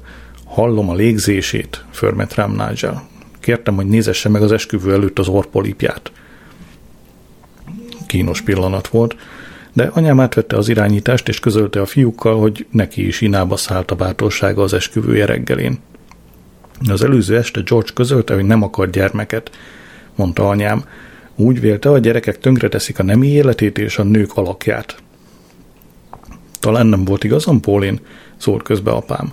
Hallom 0.45 0.89
a 0.89 0.95
légzését, 0.95 1.85
förmet 1.91 2.35
rám 2.35 2.51
Nigel. 2.51 3.10
Kértem, 3.41 3.75
hogy 3.75 3.87
nézesse 3.87 4.29
meg 4.29 4.43
az 4.43 4.53
esküvő 4.53 4.93
előtt 4.93 5.19
az 5.19 5.29
orpolipját. 5.29 6.13
Kínos 8.07 8.41
pillanat 8.41 8.89
volt, 8.89 9.17
de 9.73 9.91
anyám 9.93 10.21
átvette 10.21 10.57
az 10.57 10.69
irányítást, 10.69 11.29
és 11.29 11.41
közölte 11.41 11.81
a 11.81 11.87
fiúkkal, 11.87 12.39
hogy 12.41 12.67
neki 12.71 13.07
is 13.07 13.21
inába 13.21 13.57
szállt 13.57 13.91
a 13.91 13.95
bátorsága 13.95 14.63
az 14.63 14.73
esküvője 14.73 15.27
reggelén. 15.27 15.79
Az 16.89 17.05
előző 17.05 17.37
este 17.37 17.61
George 17.61 17.91
közölte, 17.95 18.35
hogy 18.35 18.45
nem 18.45 18.63
akar 18.63 18.91
gyermeket, 18.91 19.51
mondta 20.15 20.49
anyám. 20.49 20.85
Úgy 21.37 21.61
vélte, 21.61 21.91
a 21.91 21.99
gyerekek 21.99 22.39
tönkreteszik 22.39 22.99
a 22.99 23.03
nemi 23.03 23.29
életét 23.29 23.79
és 23.79 23.99
a 23.99 24.03
nők 24.03 24.37
alakját. 24.37 24.97
Talán 26.61 26.87
nem 26.87 27.05
volt 27.05 27.25
igazam, 27.25 27.61
Pólin, 27.61 28.01
szólt 28.37 28.63
közbe 28.63 28.91
apám. 28.91 29.33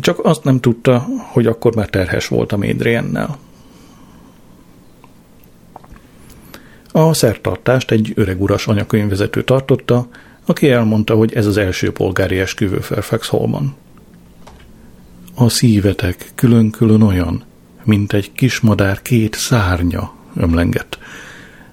Csak 0.00 0.24
azt 0.24 0.44
nem 0.44 0.60
tudta, 0.60 1.06
hogy 1.32 1.46
akkor 1.46 1.74
már 1.74 1.88
terhes 1.88 2.28
volt 2.28 2.52
a 2.52 2.56
Adriennel. 2.56 3.38
A 6.92 7.14
szertartást 7.14 7.90
egy 7.90 8.12
öreg 8.14 8.42
uras 8.42 8.66
anyakönyvvezető 8.66 9.44
tartotta, 9.44 10.08
aki 10.46 10.70
elmondta, 10.70 11.14
hogy 11.14 11.32
ez 11.32 11.46
az 11.46 11.56
első 11.56 11.92
polgári 11.92 12.38
esküvő 12.38 12.78
Fairfax 12.78 13.28
Hallman. 13.28 13.74
A 15.34 15.48
szívetek 15.48 16.32
külön-külön 16.34 17.02
olyan, 17.02 17.44
mint 17.84 18.12
egy 18.12 18.32
kismadár 18.32 19.02
két 19.02 19.34
szárnya, 19.34 20.14
ömlengett. 20.36 20.98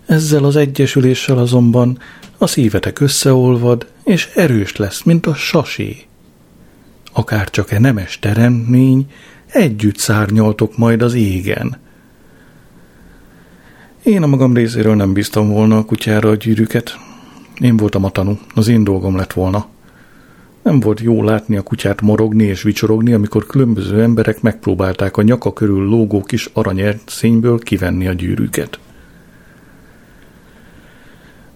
Ezzel 0.06 0.44
az 0.44 0.56
egyesüléssel 0.56 1.38
azonban 1.38 2.00
a 2.38 2.48
szívetek 2.48 3.00
összeolvad, 3.00 3.88
és 4.04 4.30
erős 4.36 4.76
lesz, 4.76 5.04
mint 5.04 5.26
a 5.26 5.34
sasé 5.34 6.06
akár 7.12 7.50
csak 7.50 7.72
e 7.72 7.80
nemes 7.80 8.20
teremtmény, 8.20 9.12
együtt 9.52 9.98
szárnyaltok 9.98 10.78
majd 10.78 11.02
az 11.02 11.14
égen. 11.14 11.78
Én 14.04 14.24
a 14.24 14.28
magam 14.28 14.54
részéről 14.54 14.96
nem 14.96 15.14
bíztam 15.14 15.50
volna 15.50 15.78
a 15.78 15.86
kutyára 15.86 16.30
a 16.30 16.36
gyűrűket. 16.36 16.96
Én 17.60 17.78
voltam 17.78 18.04
a 18.04 18.10
tanú, 18.10 18.40
az 18.56 18.68
én 18.68 18.84
dolgom 18.84 19.16
lett 19.16 19.34
volna. 19.34 19.66
Nem 20.62 20.80
volt 20.80 21.00
jó 21.00 21.24
látni 21.24 21.58
a 21.58 21.62
kutyát 21.62 22.02
morogni 22.02 22.44
és 22.44 22.62
vicsorogni, 22.62 23.14
amikor 23.14 23.46
különböző 23.46 24.02
emberek 24.02 24.42
megpróbálták 24.42 25.18
a 25.18 25.22
nyaka 25.22 25.54
körül 25.54 25.84
lógó 25.84 26.24
kis 26.24 26.50
aranyert 26.54 27.10
színből 27.10 27.60
kivenni 27.60 28.08
a 28.08 28.14
gyűrűket. 28.14 28.80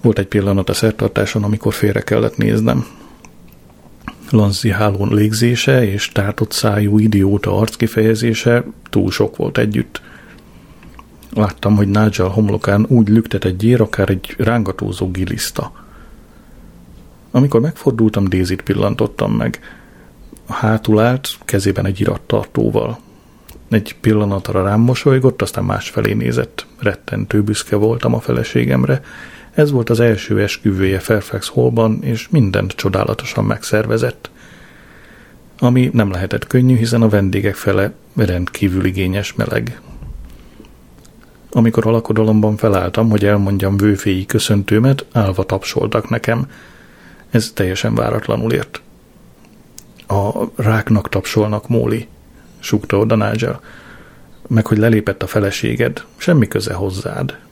Volt 0.02 0.20
egy 0.20 0.28
pillanat 0.28 0.70
a 0.70 0.74
szertartáson, 0.74 1.44
amikor 1.44 1.74
félre 1.74 2.02
kellett 2.02 2.38
néznem. 2.38 2.86
Lanzi 4.30 4.70
hálón 4.70 5.14
légzése 5.14 5.92
és 5.92 6.10
tátott 6.10 6.52
szájú 6.52 7.00
idióta 7.00 7.58
arckifejezése 7.58 8.64
túl 8.90 9.12
sok 9.12 9.36
volt 9.36 9.58
együtt. 9.58 10.02
Láttam, 11.34 11.76
hogy 11.76 11.88
Nigel 11.88 12.28
homlokán 12.28 12.86
úgy 12.90 13.10
lüktet 13.10 13.46
egy 13.46 13.56
gyér, 13.56 13.82
akár 13.82 14.10
egy 14.10 14.36
rángatózó 14.38 15.12
giliszta. 15.12 15.72
Amikor 17.32 17.62
megfordultam, 17.62 18.28
Dézit 18.28 18.62
pillantottam 18.62 19.32
meg. 19.32 19.60
Hátul 20.48 21.00
állt, 21.00 21.30
kezében 21.46 21.86
egy 21.86 22.00
irattartóval. 22.00 23.00
Egy 23.70 23.96
pillanatra 24.02 24.64
rám 24.64 24.80
mosolygott, 24.80 25.42
aztán 25.42 25.64
másfelé 25.64 26.14
nézett. 26.14 26.66
Rettentő 26.80 27.44
büszke 27.44 27.76
voltam 27.76 28.14
a 28.14 28.20
feleségemre. 28.20 29.02
Ez 29.56 29.72
volt 29.72 29.90
az 29.90 30.00
első 30.00 30.42
esküvője 30.42 31.00
Fairfax 31.00 31.48
Hallban, 31.48 32.00
és 32.04 32.30
mindent 32.30 32.72
csodálatosan 32.72 33.46
megszervezett. 33.46 34.30
Ami 35.60 35.90
nem 35.94 36.12
lehetett 36.12 36.48
könnyű, 36.48 36.76
hiszen 36.76 37.02
a 37.02 37.10
vendégek 37.10 37.56
fele 37.56 37.94
rendkívül 38.16 38.86
igényes 38.86 39.34
meleg. 39.34 39.80
Amikor 41.52 41.88
a 41.88 41.92
lakodalomban 41.92 42.58
felálltam, 42.58 43.10
hogy 43.10 43.26
elmondjam 43.26 43.78
vőféi 43.78 44.26
köszöntőmet, 44.26 45.06
állva 45.12 45.44
tapsoltak 45.44 46.10
nekem. 46.10 46.50
Ez 47.30 47.52
teljesen 47.54 47.96
váratlanul 47.96 48.52
ért. 48.52 48.82
A 50.08 50.46
ráknak 50.56 51.10
tapsolnak, 51.10 51.68
Móli, 51.68 52.08
súgta 52.60 52.98
oda 52.98 53.16
Nigel. 53.16 53.62
Meg, 54.48 54.68
hogy 54.68 54.78
lelépett 54.78 55.24
a 55.24 55.28
feleséged, 55.28 56.04
semmi 56.18 56.48
köze 56.48 56.74
hozzád. 56.74 57.45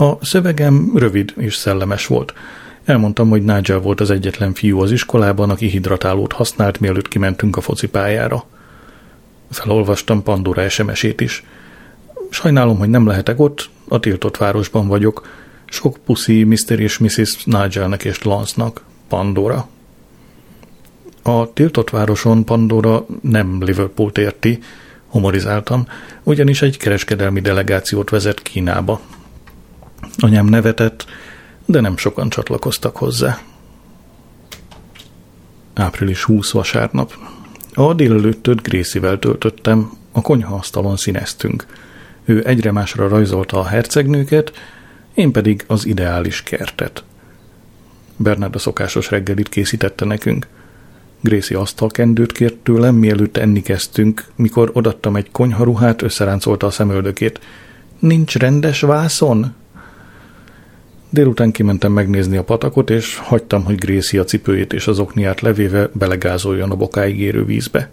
A 0.00 0.24
szövegem 0.24 0.90
rövid 0.94 1.34
és 1.36 1.54
szellemes 1.54 2.06
volt. 2.06 2.34
Elmondtam, 2.84 3.28
hogy 3.28 3.42
Nigel 3.42 3.78
volt 3.78 4.00
az 4.00 4.10
egyetlen 4.10 4.54
fiú 4.54 4.80
az 4.80 4.92
iskolában, 4.92 5.50
aki 5.50 5.66
hidratálót 5.66 6.32
használt, 6.32 6.80
mielőtt 6.80 7.08
kimentünk 7.08 7.56
a 7.56 7.60
focipályára. 7.60 8.44
Felolvastam 9.50 10.22
Pandora 10.22 10.68
SMS-ét 10.68 11.20
is. 11.20 11.44
Sajnálom, 12.30 12.78
hogy 12.78 12.88
nem 12.88 13.06
lehetek 13.06 13.40
ott, 13.40 13.70
a 13.88 14.00
tiltott 14.00 14.36
városban 14.36 14.88
vagyok. 14.88 15.28
Sok 15.64 15.98
puszi 16.04 16.44
Mr. 16.44 16.80
és 16.80 16.98
Mrs. 16.98 17.44
Nigelnek 17.44 18.04
és 18.04 18.22
Lance-nak. 18.22 18.84
Pandora. 19.08 19.68
A 21.22 21.52
tiltott 21.52 21.90
városon 21.90 22.44
Pandora 22.44 23.06
nem 23.22 23.62
Liverpool 23.62 24.10
érti, 24.14 24.58
humorizáltam, 25.08 25.86
ugyanis 26.22 26.62
egy 26.62 26.76
kereskedelmi 26.76 27.40
delegációt 27.40 28.10
vezet 28.10 28.42
Kínába. 28.42 29.00
Anyám 30.20 30.46
nevetett, 30.46 31.04
de 31.64 31.80
nem 31.80 31.96
sokan 31.96 32.28
csatlakoztak 32.28 32.96
hozzá. 32.96 33.40
Április 35.74 36.22
20 36.22 36.50
vasárnap. 36.50 37.14
A 37.74 37.94
délelőttöt 37.94 38.62
Grészivel 38.62 39.18
töltöttem, 39.18 39.90
a 40.12 40.20
konyhaasztalon 40.20 40.96
színeztünk. 40.96 41.66
Ő 42.24 42.46
egyre 42.46 42.72
másra 42.72 43.08
rajzolta 43.08 43.58
a 43.58 43.66
hercegnőket, 43.66 44.52
én 45.14 45.32
pedig 45.32 45.64
az 45.66 45.86
ideális 45.86 46.42
kertet. 46.42 47.04
Bernard 48.16 48.54
a 48.54 48.58
szokásos 48.58 49.10
reggelit 49.10 49.48
készítette 49.48 50.04
nekünk– 50.04 50.46
Gracie 51.22 51.58
asztalkendőt 51.58 52.32
kért 52.32 52.56
tőlem, 52.56 52.94
mielőtt 52.94 53.36
enni 53.36 53.62
kezdtünk, 53.62 54.24
mikor 54.36 54.70
odattam 54.72 55.16
egy 55.16 55.30
konyharuhát, 55.30 56.02
összeráncolta 56.02 56.66
a 56.66 56.70
szemöldökét. 56.70 57.40
Nincs 57.98 58.36
rendes 58.36 58.80
vászon? 58.80 59.54
Délután 61.12 61.50
kimentem 61.50 61.92
megnézni 61.92 62.36
a 62.36 62.44
patakot, 62.44 62.90
és 62.90 63.16
hagytam, 63.16 63.64
hogy 63.64 63.74
Gracie 63.74 64.20
a 64.20 64.24
cipőjét 64.24 64.72
és 64.72 64.86
az 64.86 64.98
okniát 64.98 65.40
levéve 65.40 65.90
belegázoljon 65.92 66.70
a 66.70 66.76
bokáig 66.76 67.20
érő 67.20 67.44
vízbe. 67.44 67.90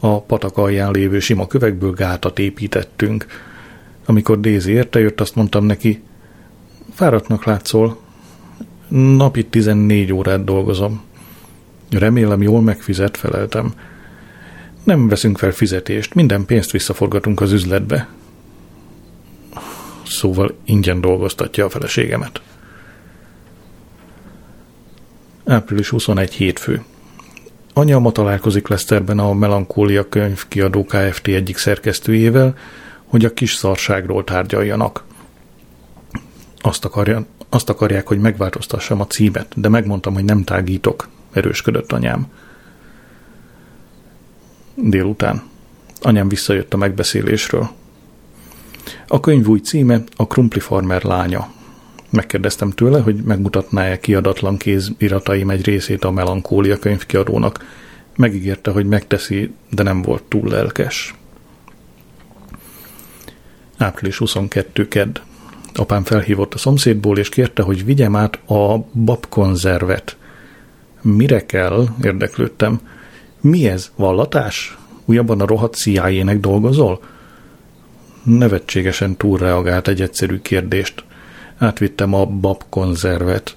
A 0.00 0.20
patak 0.20 0.56
alján 0.56 0.90
lévő 0.90 1.18
sima 1.18 1.46
kövekből 1.46 1.92
gátat 1.92 2.38
építettünk. 2.38 3.26
Amikor 4.04 4.40
Daisy 4.40 4.72
érte 4.72 4.98
jött, 4.98 5.20
azt 5.20 5.34
mondtam 5.34 5.64
neki, 5.64 6.02
fáradtnak 6.94 7.44
látszol, 7.44 8.00
napi 8.88 9.44
14 9.44 10.12
órát 10.12 10.44
dolgozom. 10.44 11.02
Remélem 11.90 12.42
jól 12.42 12.62
megfizet, 12.62 13.16
feleltem. 13.16 13.72
Nem 14.84 15.08
veszünk 15.08 15.38
fel 15.38 15.50
fizetést, 15.50 16.14
minden 16.14 16.44
pénzt 16.44 16.70
visszaforgatunk 16.70 17.40
az 17.40 17.52
üzletbe. 17.52 18.08
Szóval 20.08 20.56
ingyen 20.64 21.00
dolgoztatja 21.00 21.64
a 21.64 21.70
feleségemet. 21.70 22.40
Április 25.44 25.88
21 25.88 26.32
hétfő. 26.32 26.84
Anya 27.72 27.98
ma 27.98 28.12
találkozik 28.12 28.68
Leszterben 28.68 29.18
a 29.18 29.32
Melankólia 29.32 30.08
könyv 30.08 30.44
kiadó 30.48 30.84
Kft. 30.84 31.26
egyik 31.26 31.56
szerkesztőjével, 31.56 32.56
hogy 33.04 33.24
a 33.24 33.32
kis 33.32 33.54
szarságról 33.54 34.24
tárgyaljanak. 34.24 35.04
Azt, 36.58 36.84
akarja, 36.84 37.26
azt 37.48 37.68
akarják, 37.68 38.06
hogy 38.06 38.18
megváltoztassam 38.18 39.00
a 39.00 39.06
címet, 39.06 39.52
de 39.56 39.68
megmondtam, 39.68 40.14
hogy 40.14 40.24
nem 40.24 40.44
tágítok 40.44 41.08
erősködött 41.32 41.92
anyám. 41.92 42.26
Délután. 44.74 45.42
Anyám 46.00 46.28
visszajött 46.28 46.74
a 46.74 46.76
megbeszélésről. 46.76 47.70
A 49.06 49.20
könyv 49.20 49.48
új 49.48 49.58
címe 49.58 50.02
a 50.16 50.26
Krumpli 50.26 50.60
Farmer 50.60 51.02
lánya. 51.02 51.52
Megkérdeztem 52.10 52.70
tőle, 52.70 53.00
hogy 53.00 53.14
megmutatná-e 53.14 53.98
kiadatlan 53.98 54.56
kézirataim 54.56 55.50
egy 55.50 55.64
részét 55.64 56.04
a 56.04 56.10
Melankólia 56.10 56.78
könyvkiadónak. 56.78 57.64
Megígérte, 58.16 58.70
hogy 58.70 58.86
megteszi, 58.86 59.54
de 59.70 59.82
nem 59.82 60.02
volt 60.02 60.22
túl 60.22 60.48
lelkes. 60.48 61.14
Április 63.78 64.16
22. 64.16 64.88
kedd. 64.88 65.18
Apám 65.74 66.04
felhívott 66.04 66.54
a 66.54 66.58
szomszédból, 66.58 67.18
és 67.18 67.28
kérte, 67.28 67.62
hogy 67.62 67.84
vigyem 67.84 68.16
át 68.16 68.48
a 68.48 68.84
babkonzervet– 68.92 70.16
Mire 71.14 71.46
kell? 71.46 71.86
Érdeklődtem. 72.02 72.80
Mi 73.40 73.68
ez? 73.68 73.90
Vallatás? 73.96 74.78
Újabban 75.04 75.40
a 75.40 75.46
rohadt 75.46 75.74
cia 75.74 76.34
dolgozol? 76.34 77.00
Nevetségesen 78.26 79.16
túlreagált 79.16 79.88
egy 79.88 80.00
egyszerű 80.00 80.38
kérdést. 80.38 81.04
Átvittem 81.58 82.14
a 82.14 82.24
babkonzervet. 82.26 83.56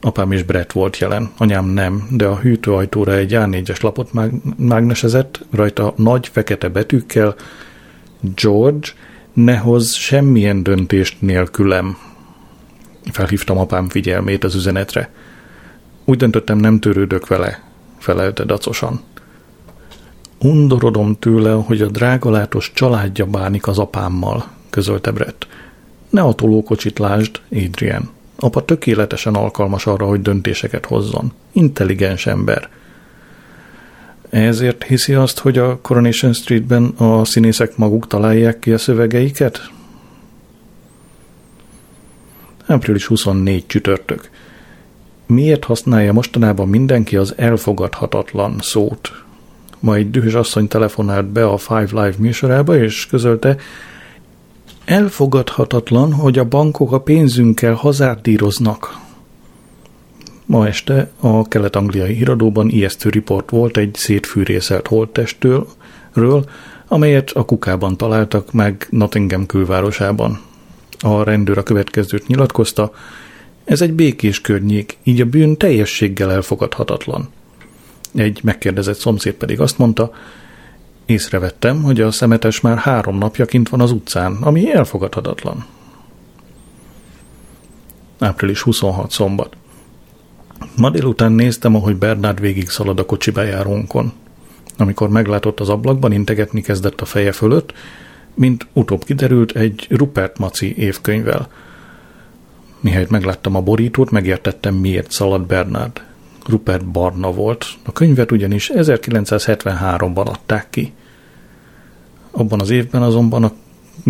Apám 0.00 0.32
és 0.32 0.42
Brett 0.42 0.72
volt 0.72 0.98
jelen, 0.98 1.30
anyám 1.36 1.64
nem, 1.64 2.08
de 2.10 2.26
a 2.26 2.38
hűtőajtóra 2.38 3.14
egy 3.14 3.32
A4-es 3.34 3.82
lapot 3.82 4.12
mág- 4.12 4.58
mágnesezett, 4.58 5.44
rajta 5.50 5.94
nagy 5.96 6.28
fekete 6.28 6.68
betűkkel 6.68 7.34
George, 8.34 8.88
ne 9.32 9.56
hoz 9.56 9.92
semmilyen 9.92 10.62
döntést 10.62 11.20
nélkülem. 11.20 11.96
Felhívtam 13.10 13.58
apám 13.58 13.88
figyelmét 13.88 14.44
az 14.44 14.54
üzenetre. 14.54 15.10
Úgy 16.04 16.16
döntöttem, 16.16 16.58
nem 16.58 16.80
törődök 16.80 17.26
vele, 17.26 17.62
felelte 17.98 18.44
dacosan. 18.44 19.00
Undorodom 20.44 21.16
tőle, 21.18 21.52
hogy 21.52 21.80
a 21.80 21.88
drágalátos 21.88 22.72
családja 22.74 23.26
bánik 23.26 23.66
az 23.66 23.78
apámmal, 23.78 24.50
közölte 24.70 25.10
Brett. 25.10 25.46
Ne 26.08 26.20
a 26.22 26.32
tolókocsit 26.32 26.98
lásd, 26.98 27.40
Adrian. 27.52 28.10
Apa 28.36 28.64
tökéletesen 28.64 29.34
alkalmas 29.34 29.86
arra, 29.86 30.06
hogy 30.06 30.22
döntéseket 30.22 30.86
hozzon. 30.86 31.32
Intelligens 31.52 32.26
ember. 32.26 32.68
Ezért 34.30 34.82
hiszi 34.82 35.14
azt, 35.14 35.38
hogy 35.38 35.58
a 35.58 35.78
Coronation 35.80 36.32
Streetben 36.32 36.84
a 36.84 37.24
színészek 37.24 37.76
maguk 37.76 38.06
találják 38.06 38.58
ki 38.58 38.72
a 38.72 38.78
szövegeiket? 38.78 39.70
Április 42.66 43.06
24 43.06 43.66
csütörtök. 43.66 44.30
Miért 45.26 45.64
használja 45.64 46.12
mostanában 46.12 46.68
mindenki 46.68 47.16
az 47.16 47.34
elfogadhatatlan 47.36 48.58
szót? 48.60 49.24
Majd 49.84 50.10
dühös 50.10 50.34
asszony 50.34 50.68
telefonált 50.68 51.26
be 51.26 51.46
a 51.46 51.56
Five 51.56 51.88
Live 51.90 52.14
műsorába, 52.18 52.76
és 52.76 53.06
közölte, 53.06 53.56
elfogadhatatlan, 54.84 56.12
hogy 56.12 56.38
a 56.38 56.44
bankok 56.44 56.92
a 56.92 57.00
pénzünkkel 57.00 57.74
hazárdíroznak. 57.74 58.98
Ma 60.46 60.66
este 60.66 61.10
a 61.20 61.48
kelet-angliai 61.48 62.14
híradóban 62.14 62.68
ijesztő 62.68 63.08
riport 63.08 63.50
volt 63.50 63.76
egy 63.76 63.94
szétfűrészelt 63.94 64.86
holttestről, 64.86 65.66
amelyet 66.88 67.30
a 67.30 67.44
kukában 67.44 67.96
találtak 67.96 68.52
meg 68.52 68.86
Nottingham 68.90 69.46
külvárosában. 69.46 70.40
A 71.00 71.22
rendőr 71.22 71.58
a 71.58 71.62
következőt 71.62 72.26
nyilatkozta, 72.26 72.92
ez 73.64 73.80
egy 73.80 73.92
békés 73.92 74.40
környék, 74.40 74.96
így 75.02 75.20
a 75.20 75.24
bűn 75.24 75.56
teljességgel 75.56 76.32
elfogadhatatlan. 76.32 77.28
Egy 78.14 78.40
megkérdezett 78.42 78.98
szomszéd 78.98 79.34
pedig 79.34 79.60
azt 79.60 79.78
mondta, 79.78 80.12
észrevettem, 81.04 81.82
hogy 81.82 82.00
a 82.00 82.10
szemetes 82.10 82.60
már 82.60 82.78
három 82.78 83.18
napja 83.18 83.44
kint 83.44 83.68
van 83.68 83.80
az 83.80 83.90
utcán, 83.90 84.36
ami 84.40 84.72
elfogadhatatlan. 84.72 85.66
Április 88.18 88.60
26 88.60 89.10
szombat. 89.10 89.56
Ma 90.76 90.90
délután 90.90 91.32
néztem, 91.32 91.74
ahogy 91.74 91.96
Bernard 91.96 92.40
végig 92.40 92.68
szalad 92.68 92.98
a 92.98 93.06
kocsi 93.06 93.30
bejárónkon. 93.30 94.12
Amikor 94.78 95.08
meglátott 95.08 95.60
az 95.60 95.68
ablakban, 95.68 96.12
integetni 96.12 96.60
kezdett 96.60 97.00
a 97.00 97.04
feje 97.04 97.32
fölött, 97.32 97.72
mint 98.34 98.66
utóbb 98.72 99.04
kiderült 99.04 99.56
egy 99.56 99.86
Rupert 99.90 100.38
Maci 100.38 100.76
évkönyvvel– 100.76 101.48
Mihelyt 102.84 103.10
megláttam 103.10 103.56
a 103.56 103.60
borítót, 103.60 104.10
megértettem, 104.10 104.74
miért 104.74 105.10
szaladt 105.10 105.46
Bernard. 105.46 106.02
Rupert 106.48 106.86
barna 106.86 107.32
volt. 107.32 107.66
A 107.84 107.92
könyvet 107.92 108.32
ugyanis 108.32 108.70
1973-ban 108.74 110.26
adták 110.26 110.66
ki. 110.70 110.92
Abban 112.30 112.60
az 112.60 112.70
évben 112.70 113.02
azonban 113.02 113.44
a 113.44 113.52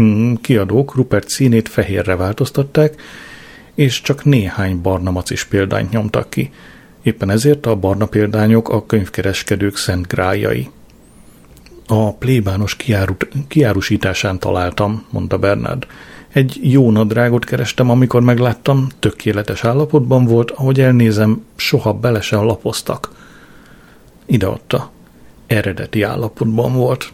mm, 0.00 0.34
kiadók 0.34 0.94
Rupert 0.94 1.28
színét 1.28 1.68
fehérre 1.68 2.16
változtatták, 2.16 3.02
és 3.74 4.00
csak 4.00 4.24
néhány 4.24 4.80
barna 4.80 5.10
macis 5.10 5.44
példányt 5.44 5.90
nyomtak 5.90 6.30
ki. 6.30 6.50
Éppen 7.02 7.30
ezért 7.30 7.66
a 7.66 7.76
barna 7.76 8.06
példányok 8.06 8.68
a 8.68 8.86
könyvkereskedők 8.86 9.76
szent 9.76 10.06
grájai. 10.06 10.70
A 11.86 12.14
plébános 12.14 12.76
kiárut, 12.76 13.28
kiárusításán 13.48 14.38
találtam, 14.38 15.04
mondta 15.10 15.38
Bernard. 15.38 15.86
Egy 16.34 16.58
jó 16.62 16.90
nadrágot 16.90 17.44
kerestem, 17.44 17.90
amikor 17.90 18.22
megláttam, 18.22 18.88
tökéletes 18.98 19.64
állapotban 19.64 20.24
volt, 20.24 20.50
ahogy 20.50 20.80
elnézem, 20.80 21.44
soha 21.56 21.92
bele 21.92 22.20
sem 22.20 22.44
lapoztak. 22.44 23.10
Ideadta. 24.26 24.90
Eredeti 25.46 26.02
állapotban 26.02 26.72
volt. 26.72 27.12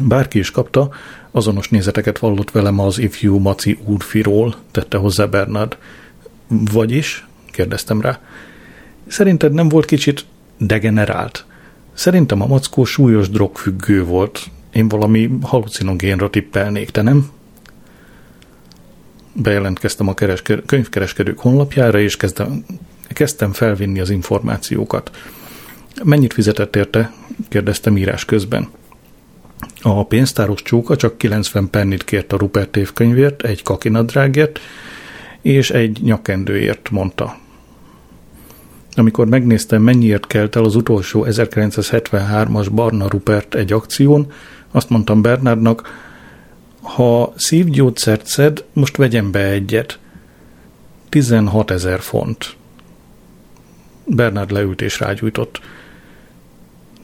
Bárki 0.00 0.38
is 0.38 0.50
kapta, 0.50 0.88
azonos 1.30 1.68
nézeteket 1.68 2.18
vallott 2.18 2.50
velem 2.50 2.78
az 2.78 2.98
ifjú 2.98 3.38
Maci 3.38 3.78
úrfiról, 3.84 4.54
tette 4.70 4.96
hozzá 4.96 5.24
Bernard. 5.24 5.76
Vagyis? 6.48 7.26
kérdeztem 7.50 8.00
rá. 8.00 8.20
Szerinted 9.06 9.52
nem 9.52 9.68
volt 9.68 9.84
kicsit 9.84 10.24
degenerált? 10.58 11.44
Szerintem 11.92 12.42
a 12.42 12.46
mackó 12.46 12.84
súlyos 12.84 13.28
drogfüggő 13.28 14.04
volt. 14.04 14.44
Én 14.72 14.88
valami 14.88 15.30
halucinogénra 15.42 16.30
tippelnék, 16.30 16.90
te 16.90 17.02
nem? 17.02 17.36
Bejelentkeztem 19.42 20.08
a 20.08 20.14
kereske- 20.14 20.62
könyvkereskedők 20.66 21.38
honlapjára, 21.38 22.00
és 22.00 22.16
kezdem, 22.16 22.64
kezdtem 23.08 23.52
felvinni 23.52 24.00
az 24.00 24.10
információkat. 24.10 25.10
Mennyit 26.04 26.32
fizetett 26.32 26.76
érte? 26.76 27.12
kérdeztem 27.48 27.96
írás 27.96 28.24
közben. 28.24 28.68
A 29.82 30.06
pénztáros 30.06 30.62
csóka 30.62 30.96
csak 30.96 31.18
90 31.18 31.70
pennit 31.70 32.04
kért 32.04 32.32
a 32.32 32.36
Rupert 32.36 32.76
évkönyvért, 32.76 33.42
egy 33.42 33.62
kakinadrágért 33.62 34.60
és 35.42 35.70
egy 35.70 35.98
nyakendőért, 36.02 36.90
mondta. 36.90 37.38
Amikor 38.94 39.26
megnéztem, 39.26 39.82
mennyiért 39.82 40.26
kelt 40.26 40.56
el 40.56 40.64
az 40.64 40.76
utolsó 40.76 41.26
1973-as 41.28 42.68
Barna 42.72 43.08
Rupert 43.08 43.54
egy 43.54 43.72
akción, 43.72 44.32
azt 44.70 44.88
mondtam 44.88 45.22
Bernardnak, 45.22 46.07
ha 46.82 47.32
szívgyógyszert 47.36 48.26
szed, 48.26 48.64
most 48.72 48.96
vegyem 48.96 49.30
be 49.30 49.44
egyet. 49.44 49.98
16 51.08 51.70
ezer 51.70 52.00
font. 52.00 52.56
Bernard 54.04 54.50
leült 54.50 54.80
és 54.80 55.00
rágyújtott. 55.00 55.60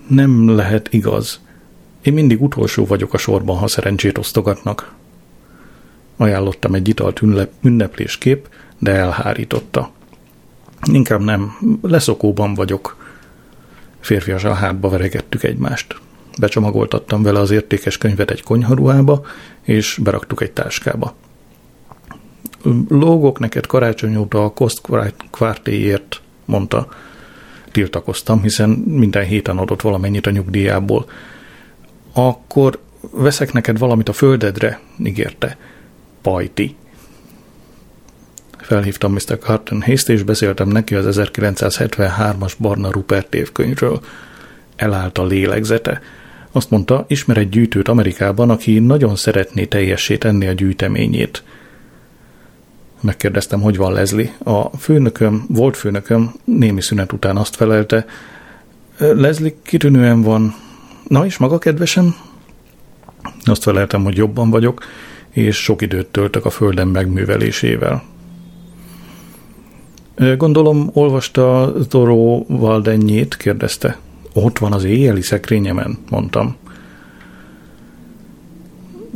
Nem 0.08 0.48
lehet 0.48 0.92
igaz. 0.92 1.40
Én 2.02 2.12
mindig 2.12 2.42
utolsó 2.42 2.86
vagyok 2.86 3.12
a 3.12 3.18
sorban, 3.18 3.56
ha 3.56 3.68
szerencsét 3.68 4.18
osztogatnak. 4.18 4.94
Ajánlottam 6.16 6.74
egy 6.74 6.88
italt 6.88 7.22
ünneplésképp, 7.62 8.44
de 8.78 8.90
elhárította. 8.90 9.90
Inkább 10.92 11.20
nem, 11.20 11.58
leszokóban 11.82 12.54
vagyok. 12.54 12.96
Férfiasan 14.00 14.54
hátba 14.54 14.88
veregettük 14.88 15.42
egymást. 15.42 16.00
Becsomagoltattam 16.38 17.22
vele 17.22 17.38
az 17.38 17.50
értékes 17.50 17.98
könyvet 17.98 18.30
egy 18.30 18.42
konyharuhába, 18.42 19.26
és 19.62 19.98
beraktuk 20.02 20.42
egy 20.42 20.52
táskába. 20.52 21.14
Lógok 22.88 23.38
neked 23.38 23.66
karácsony 23.66 24.16
óta 24.16 24.44
a 24.44 24.52
Kost 24.52 24.80
kvártéért, 25.30 26.20
mondta. 26.44 26.88
Tiltakoztam, 27.72 28.42
hiszen 28.42 28.70
minden 28.70 29.24
héten 29.24 29.58
adott 29.58 29.80
valamennyit 29.80 30.26
a 30.26 30.30
nyugdíjából. 30.30 31.06
Akkor 32.12 32.78
veszek 33.10 33.52
neked 33.52 33.78
valamit 33.78 34.08
a 34.08 34.12
földedre, 34.12 34.80
ígérte. 35.04 35.56
Pajti. 36.22 36.76
Felhívtam 38.58 39.12
Mr. 39.12 39.38
Carton 39.38 39.82
Hayes-t, 39.82 40.08
és 40.08 40.22
beszéltem 40.22 40.68
neki 40.68 40.94
az 40.94 41.18
1973-as 41.20 42.52
Barna 42.58 42.90
Rupert 42.90 43.34
évkönyvről. 43.34 44.00
Elállt 44.76 45.18
a 45.18 45.24
lélegzete. 45.24 46.00
Azt 46.56 46.70
mondta, 46.70 47.04
ismer 47.08 47.36
egy 47.36 47.48
gyűjtőt 47.48 47.88
Amerikában, 47.88 48.50
aki 48.50 48.78
nagyon 48.78 49.16
szeretné 49.16 49.64
teljessé 49.64 50.16
tenni 50.16 50.46
a 50.46 50.52
gyűjteményét. 50.52 51.42
Megkérdeztem, 53.00 53.60
hogy 53.60 53.76
van 53.76 53.92
Leslie. 53.92 54.34
A 54.44 54.76
főnököm, 54.76 55.44
volt 55.48 55.76
főnököm, 55.76 56.34
némi 56.44 56.82
szünet 56.82 57.12
után 57.12 57.36
azt 57.36 57.56
felelte, 57.56 58.06
Leslie 58.98 59.54
kitűnően 59.62 60.22
van. 60.22 60.54
Na 61.08 61.24
és 61.24 61.36
maga, 61.36 61.58
kedvesem? 61.58 62.14
Azt 63.44 63.62
feleltem, 63.62 64.04
hogy 64.04 64.16
jobban 64.16 64.50
vagyok, 64.50 64.84
és 65.30 65.56
sok 65.56 65.82
időt 65.82 66.06
töltök 66.06 66.44
a 66.44 66.50
földem 66.50 66.88
megművelésével. 66.88 68.02
Gondolom, 70.36 70.90
olvasta 70.92 71.72
Zoró 71.90 72.46
Valdennyét, 72.48 73.36
kérdezte. 73.36 73.98
Ott 74.36 74.58
van 74.58 74.72
az 74.72 74.84
éjjeli 74.84 75.22
szekrényemen, 75.22 75.98
mondtam. 76.10 76.56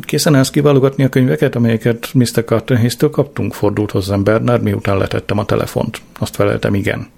Készen 0.01 0.35
állsz 0.35 0.51
kiválogatni 0.51 1.05
a 1.05 1.09
könyveket, 1.09 1.55
amelyeket 1.55 2.11
Mr. 2.15 2.45
Cartenhésztől 2.45 3.11
kaptunk, 3.11 3.55
fordult 3.55 3.91
hozzám 3.91 4.25
Bernard, 4.25 4.63
miután 4.63 4.99
letettem 4.99 5.39
a 5.39 5.45
telefont. 5.45 6.01
Azt 6.19 6.35
feleltem, 6.35 6.75
igen. 6.75 7.09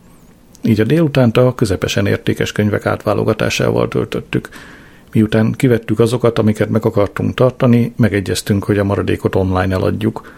Így 0.62 0.80
a 0.80 0.84
délutánt 0.84 1.36
a 1.36 1.54
közepesen 1.54 2.06
értékes 2.06 2.52
könyvek 2.52 2.86
átválogatásával 2.86 3.88
töltöttük. 3.88 4.48
Miután 5.12 5.52
kivettük 5.52 5.98
azokat, 5.98 6.38
amiket 6.38 6.68
meg 6.68 6.84
akartunk 6.84 7.34
tartani, 7.34 7.92
megegyeztünk, 7.96 8.64
hogy 8.64 8.78
a 8.78 8.84
maradékot 8.84 9.34
online 9.34 9.74
eladjuk. 9.74 10.32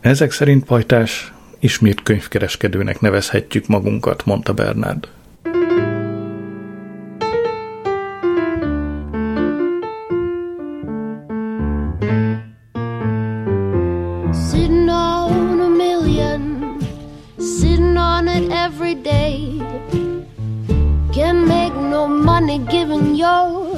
Ezek 0.00 0.32
szerint, 0.32 0.64
pajtás, 0.64 1.32
ismét 1.58 2.02
könyvkereskedőnek 2.02 3.00
nevezhetjük 3.00 3.66
magunkat, 3.66 4.24
mondta 4.24 4.52
Bernard. 4.52 5.08
it 18.34 18.50
every 18.50 18.94
day. 18.94 19.60
can't 21.12 21.46
make 21.46 21.74
no 21.74 22.08
money 22.08 22.58
giving 22.58 23.14
your 23.14 23.76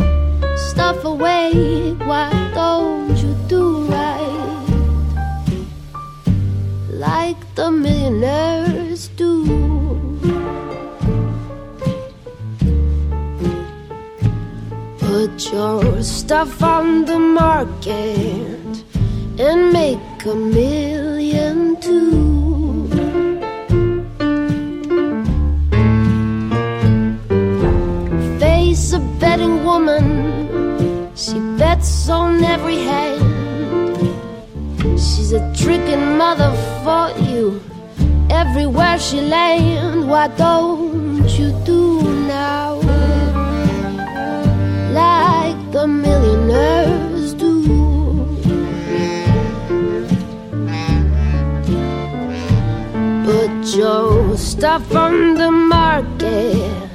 stuff 0.56 1.04
away. 1.04 1.92
Why 2.10 2.30
don't 2.54 3.16
you 3.18 3.32
do 3.48 3.84
right? 3.84 4.66
Like 6.90 7.40
the 7.54 7.70
millionaires 7.70 9.08
do. 9.08 9.34
Put 14.98 15.52
your 15.52 16.02
stuff 16.02 16.62
on 16.62 17.04
the 17.04 17.18
market 17.18 18.72
and 19.38 19.72
make 19.72 20.24
a 20.24 20.34
million 20.34 21.78
too. 21.80 22.35
betting 29.20 29.64
woman. 29.64 31.14
She 31.14 31.38
bets 31.58 32.08
on 32.08 32.42
every 32.44 32.78
hand. 32.78 33.22
She's 34.98 35.32
a 35.32 35.42
tricking 35.54 36.16
mother 36.16 36.52
for 36.84 37.10
you. 37.30 37.62
Everywhere 38.30 38.98
she 38.98 39.20
lands, 39.20 40.06
why 40.06 40.28
don't 40.28 41.28
you 41.38 41.52
do 41.64 42.02
now? 42.26 42.74
Like 44.92 45.60
the 45.72 45.86
millionaires 45.86 47.34
do. 47.34 47.54
Put 53.24 53.76
your 53.76 54.36
stuff 54.36 54.94
on 54.94 55.34
the 55.34 55.50
market 55.50 56.85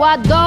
Eu 0.00 0.04
Adoro 0.04 0.39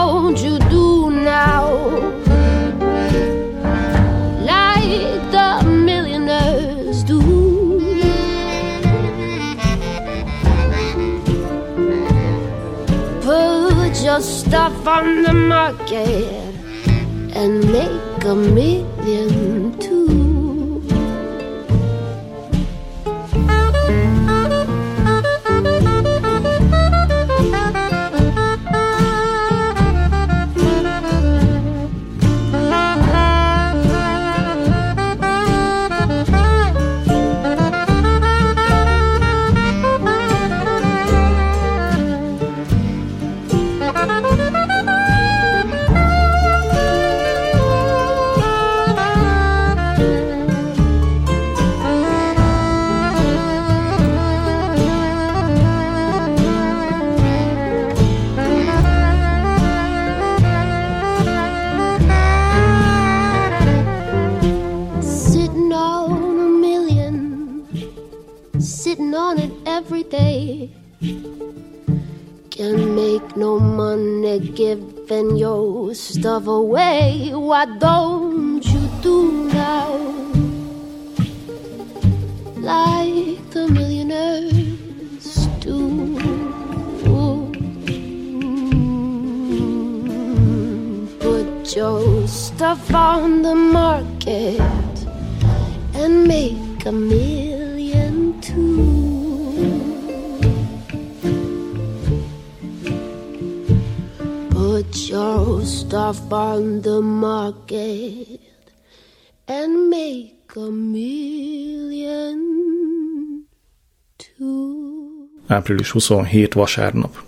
Április 115.53 115.91
27 115.91 116.53
vasárnap. 116.53 117.21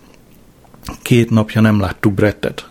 Két 1.01 1.29
napja 1.29 1.61
nem 1.61 1.79
láttuk 1.79 2.13
Brettet. 2.13 2.69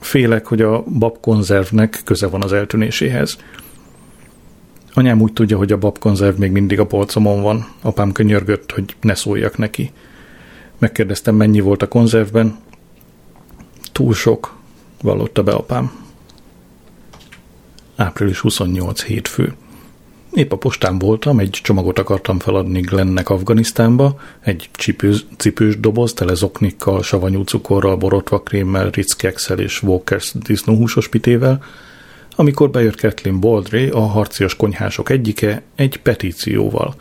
Félek, 0.00 0.46
hogy 0.46 0.62
a 0.62 0.82
babkonzervnek 0.82 2.00
köze 2.04 2.26
van 2.26 2.42
az 2.42 2.52
eltűnéséhez. 2.52 3.38
Anyám 4.92 5.20
úgy 5.20 5.32
tudja, 5.32 5.56
hogy 5.56 5.72
a 5.72 5.78
babkonzerv 5.78 6.38
még 6.38 6.50
mindig 6.50 6.80
a 6.80 6.86
polcomon 6.86 7.42
van. 7.42 7.68
Apám 7.82 8.12
könyörgött, 8.12 8.72
hogy 8.72 8.96
ne 9.00 9.14
szóljak 9.14 9.58
neki. 9.58 9.92
Megkérdeztem, 10.78 11.34
mennyi 11.34 11.60
volt 11.60 11.82
a 11.82 11.88
konzervben. 11.88 12.58
Túl 13.92 14.14
sok, 14.14 14.56
vallotta 15.02 15.42
be 15.42 15.52
apám. 15.52 15.92
Április 17.96 18.38
28 18.38 19.02
hétfő. 19.02 19.54
Épp 20.36 20.52
a 20.52 20.56
postán 20.56 20.98
voltam, 20.98 21.38
egy 21.38 21.50
csomagot 21.50 21.98
akartam 21.98 22.38
feladni 22.38 22.80
Glennek 22.80 23.30
Afganisztánba, 23.30 24.20
egy 24.40 24.68
cipős, 24.78 25.24
cipős 25.36 25.80
doboz 25.80 26.12
tele 26.12 26.34
zoknikkal, 26.34 27.02
savanyú 27.02 27.42
cukorral, 27.42 27.96
borotva 27.96 28.40
krémmel, 28.40 28.90
Ritz 28.90 29.16
és 29.56 29.82
Walkers 29.82 30.32
disznóhúsos 30.34 31.08
pitével, 31.08 31.62
amikor 32.34 32.70
bejött 32.70 33.00
Kathleen 33.00 33.40
Baldry, 33.40 33.88
a 33.88 34.00
harcias 34.00 34.56
konyhások 34.56 35.10
egyike, 35.10 35.62
egy 35.74 35.96
petícióval. 35.96 36.94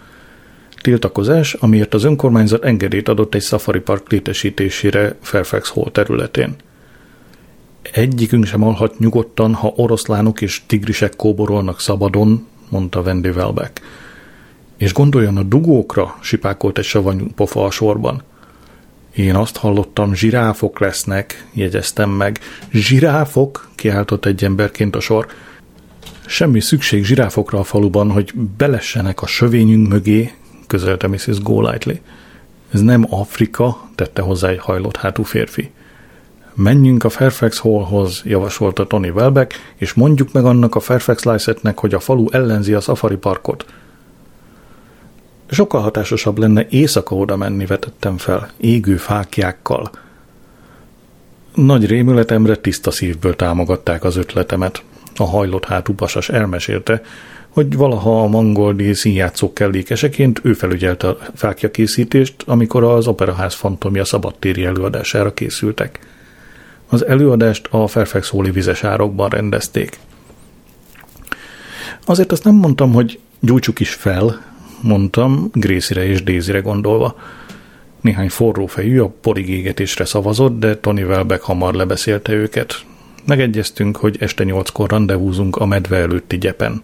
Tiltakozás, 0.81 1.53
amiért 1.53 1.93
az 1.93 2.03
önkormányzat 2.03 2.63
engedélyt 2.63 3.09
adott 3.09 3.35
egy 3.35 3.43
safari 3.43 3.79
park 3.79 4.11
létesítésére 4.11 5.15
Fairfax 5.21 5.69
Hall 5.69 5.91
területén. 5.91 6.55
Egyikünk 7.91 8.45
sem 8.45 8.63
alhat 8.63 8.99
nyugodtan, 8.99 9.53
ha 9.53 9.73
oroszlánok 9.75 10.41
és 10.41 10.61
tigrisek 10.67 11.15
kóborolnak 11.15 11.79
szabadon, 11.79 12.47
mondta 12.75 13.01
Wendy 13.01 13.29
Welbeck. 13.29 13.81
És 14.77 14.93
gondoljon 14.93 15.37
a 15.37 15.43
dugókra, 15.43 16.17
sipákolt 16.21 16.77
egy 16.77 16.83
savanyú 16.83 17.27
pofa 17.35 17.63
a 17.65 17.71
sorban. 17.71 18.23
Én 19.15 19.35
azt 19.35 19.57
hallottam, 19.57 20.13
zsiráfok 20.13 20.79
lesznek, 20.79 21.47
jegyeztem 21.53 22.09
meg. 22.09 22.39
Zsiráfok? 22.71 23.69
kiáltott 23.75 24.25
egy 24.25 24.43
emberként 24.43 24.95
a 24.95 24.99
sor. 24.99 25.27
Semmi 26.25 26.59
szükség 26.59 27.03
zsiráfokra 27.03 27.59
a 27.59 27.63
faluban, 27.63 28.11
hogy 28.11 28.33
belessenek 28.57 29.21
a 29.21 29.27
sövényünk 29.27 29.87
mögé, 29.87 30.31
közölte 30.67 31.07
Mrs. 31.07 31.41
Golightly. 31.41 32.01
Ez 32.73 32.81
nem 32.81 33.05
Afrika, 33.09 33.89
tette 33.95 34.21
hozzá 34.21 34.49
egy 34.49 34.59
hajlott 34.59 34.97
hátú 34.97 35.23
férfi. 35.23 35.71
Menjünk 36.57 37.03
a 37.03 37.09
Fairfax 37.09 37.57
Hallhoz, 37.57 38.21
javasolta 38.25 38.87
Tony 38.87 39.09
Welbeck, 39.09 39.53
és 39.75 39.93
mondjuk 39.93 40.31
meg 40.31 40.45
annak 40.45 40.75
a 40.75 40.79
Fairfax 40.79 41.23
Lysetnek, 41.23 41.79
hogy 41.79 41.93
a 41.93 41.99
falu 41.99 42.25
ellenzi 42.31 42.73
a 42.73 42.79
safari 42.79 43.15
parkot. 43.15 43.65
Sokkal 45.49 45.81
hatásosabb 45.81 46.37
lenne 46.37 46.65
éjszaka 46.69 47.15
oda 47.15 47.35
menni, 47.35 47.65
vetettem 47.65 48.17
fel, 48.17 48.49
égő 48.57 48.97
fákjákkal. 48.97 49.91
Nagy 51.55 51.85
rémületemre 51.85 52.55
tiszta 52.55 52.91
szívből 52.91 53.35
támogatták 53.35 54.03
az 54.03 54.15
ötletemet. 54.15 54.83
A 55.15 55.23
hajlott 55.23 55.65
hátú 55.65 55.93
pasas 55.93 56.29
elmesélte, 56.29 57.01
hogy 57.49 57.75
valaha 57.77 58.23
a 58.23 58.27
mangoldi 58.27 58.93
színjátszók 58.93 59.53
kellékeseként 59.53 60.39
ő 60.43 60.53
felügyelte 60.53 61.07
a 61.07 61.17
fákja 61.33 61.71
készítést, 61.71 62.35
amikor 62.45 62.83
az 62.83 63.07
Operaház 63.07 63.53
fantomja 63.53 64.05
szabadtéri 64.05 64.65
előadására 64.65 65.33
készültek. 65.33 65.99
Az 66.87 67.05
előadást 67.05 67.67
a 67.71 67.87
Fairfax 67.87 68.29
Hóli 68.29 68.51
vizes 68.51 68.81
rendezték. 69.29 69.99
Azért 72.05 72.31
azt 72.31 72.43
nem 72.43 72.55
mondtam, 72.55 72.93
hogy 72.93 73.19
gyújtsuk 73.39 73.79
is 73.79 73.93
fel, 73.93 74.41
mondtam, 74.81 75.49
Gracie-re 75.53 76.05
és 76.05 76.23
Daisy-re 76.23 76.59
gondolva. 76.59 77.15
Néhány 78.01 78.29
forró 78.29 78.65
fejű 78.65 78.99
a 78.99 79.13
porigégetésre 79.21 80.05
szavazott, 80.05 80.59
de 80.59 80.77
Tony 80.77 81.03
Welbeck 81.03 81.43
hamar 81.43 81.73
lebeszélte 81.73 82.33
őket. 82.33 82.85
Megegyeztünk, 83.25 83.97
hogy 83.97 84.17
este 84.19 84.43
nyolckor 84.43 84.89
rendezvúzunk 84.89 85.55
a 85.55 85.65
medve 85.65 85.97
előtti 85.97 86.37
gyepen. 86.37 86.81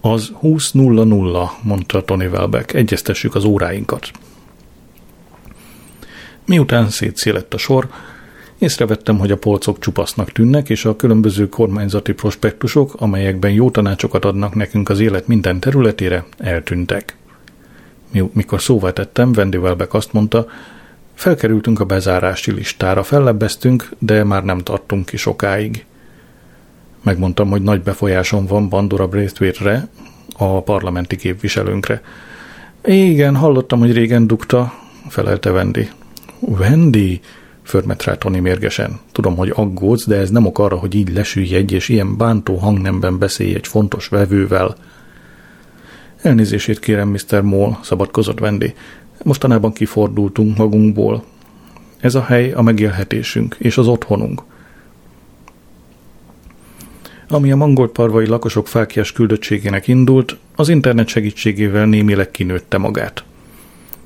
Az 0.00 0.32
20.00, 0.42 1.48
mondta 1.62 2.04
Tony 2.04 2.26
Welbeck, 2.26 2.72
egyeztessük 2.72 3.34
az 3.34 3.44
óráinkat. 3.44 4.10
Miután 6.46 6.88
szétszélett 6.88 7.54
a 7.54 7.58
sor, 7.58 7.88
észrevettem, 8.58 9.18
hogy 9.18 9.30
a 9.30 9.36
polcok 9.36 9.78
csupasznak 9.78 10.32
tűnnek, 10.32 10.68
és 10.68 10.84
a 10.84 10.96
különböző 10.96 11.48
kormányzati 11.48 12.12
prospektusok, 12.12 12.94
amelyekben 12.94 13.50
jó 13.50 13.70
tanácsokat 13.70 14.24
adnak 14.24 14.54
nekünk 14.54 14.88
az 14.88 15.00
élet 15.00 15.26
minden 15.26 15.60
területére, 15.60 16.24
eltűntek. 16.38 17.16
Mikor 18.32 18.60
szóvá 18.62 18.90
tettem, 18.92 19.32
Wendy 19.36 19.56
Welbeck 19.56 19.94
azt 19.94 20.12
mondta, 20.12 20.46
felkerültünk 21.14 21.80
a 21.80 21.84
bezárási 21.84 22.52
listára, 22.52 23.02
fellebbeztünk, 23.02 23.88
de 23.98 24.24
már 24.24 24.44
nem 24.44 24.58
tartunk 24.58 25.06
ki 25.06 25.16
sokáig. 25.16 25.84
Megmondtam, 27.02 27.50
hogy 27.50 27.62
nagy 27.62 27.82
befolyásom 27.82 28.46
van 28.46 28.68
Bandura 28.68 29.08
Braithwaite-re, 29.08 29.88
a 30.36 30.62
parlamenti 30.62 31.16
képviselőnkre. 31.16 32.02
Igen, 32.84 33.36
hallottam, 33.36 33.78
hogy 33.78 33.92
régen 33.92 34.26
dugta, 34.26 34.72
felelte 35.08 35.50
Wendy. 35.50 35.88
Wendy, 36.40 37.20
Förmet 37.64 38.04
rá 38.04 38.14
Tony 38.14 38.40
mérgesen. 38.40 39.00
Tudom, 39.12 39.36
hogy 39.36 39.52
aggódsz, 39.54 40.06
de 40.06 40.16
ez 40.16 40.30
nem 40.30 40.46
ok 40.46 40.58
arra, 40.58 40.76
hogy 40.76 40.94
így 40.94 41.12
lesülj 41.12 41.54
egy, 41.54 41.72
és 41.72 41.88
ilyen 41.88 42.16
bántó 42.16 42.56
hangnemben 42.56 43.18
beszélj 43.18 43.54
egy 43.54 43.66
fontos 43.66 44.08
vevővel. 44.08 44.76
Elnézését 46.22 46.78
kérem, 46.78 47.08
Mr. 47.08 47.42
Moll, 47.42 47.76
szabadkozott 47.82 48.40
Wendy. 48.40 48.74
Mostanában 49.22 49.72
kifordultunk 49.72 50.56
magunkból. 50.56 51.24
Ez 52.00 52.14
a 52.14 52.22
hely 52.22 52.52
a 52.52 52.62
megélhetésünk 52.62 53.56
és 53.58 53.76
az 53.76 53.88
otthonunk. 53.88 54.42
Ami 57.28 57.52
a 57.52 57.56
mangolt 57.56 57.92
parvai 57.92 58.26
lakosok 58.26 58.68
fákiás 58.68 59.12
küldöttségének 59.12 59.88
indult, 59.88 60.36
az 60.56 60.68
internet 60.68 61.08
segítségével 61.08 61.86
némileg 61.86 62.30
kinőtte 62.30 62.78
magát. 62.78 63.24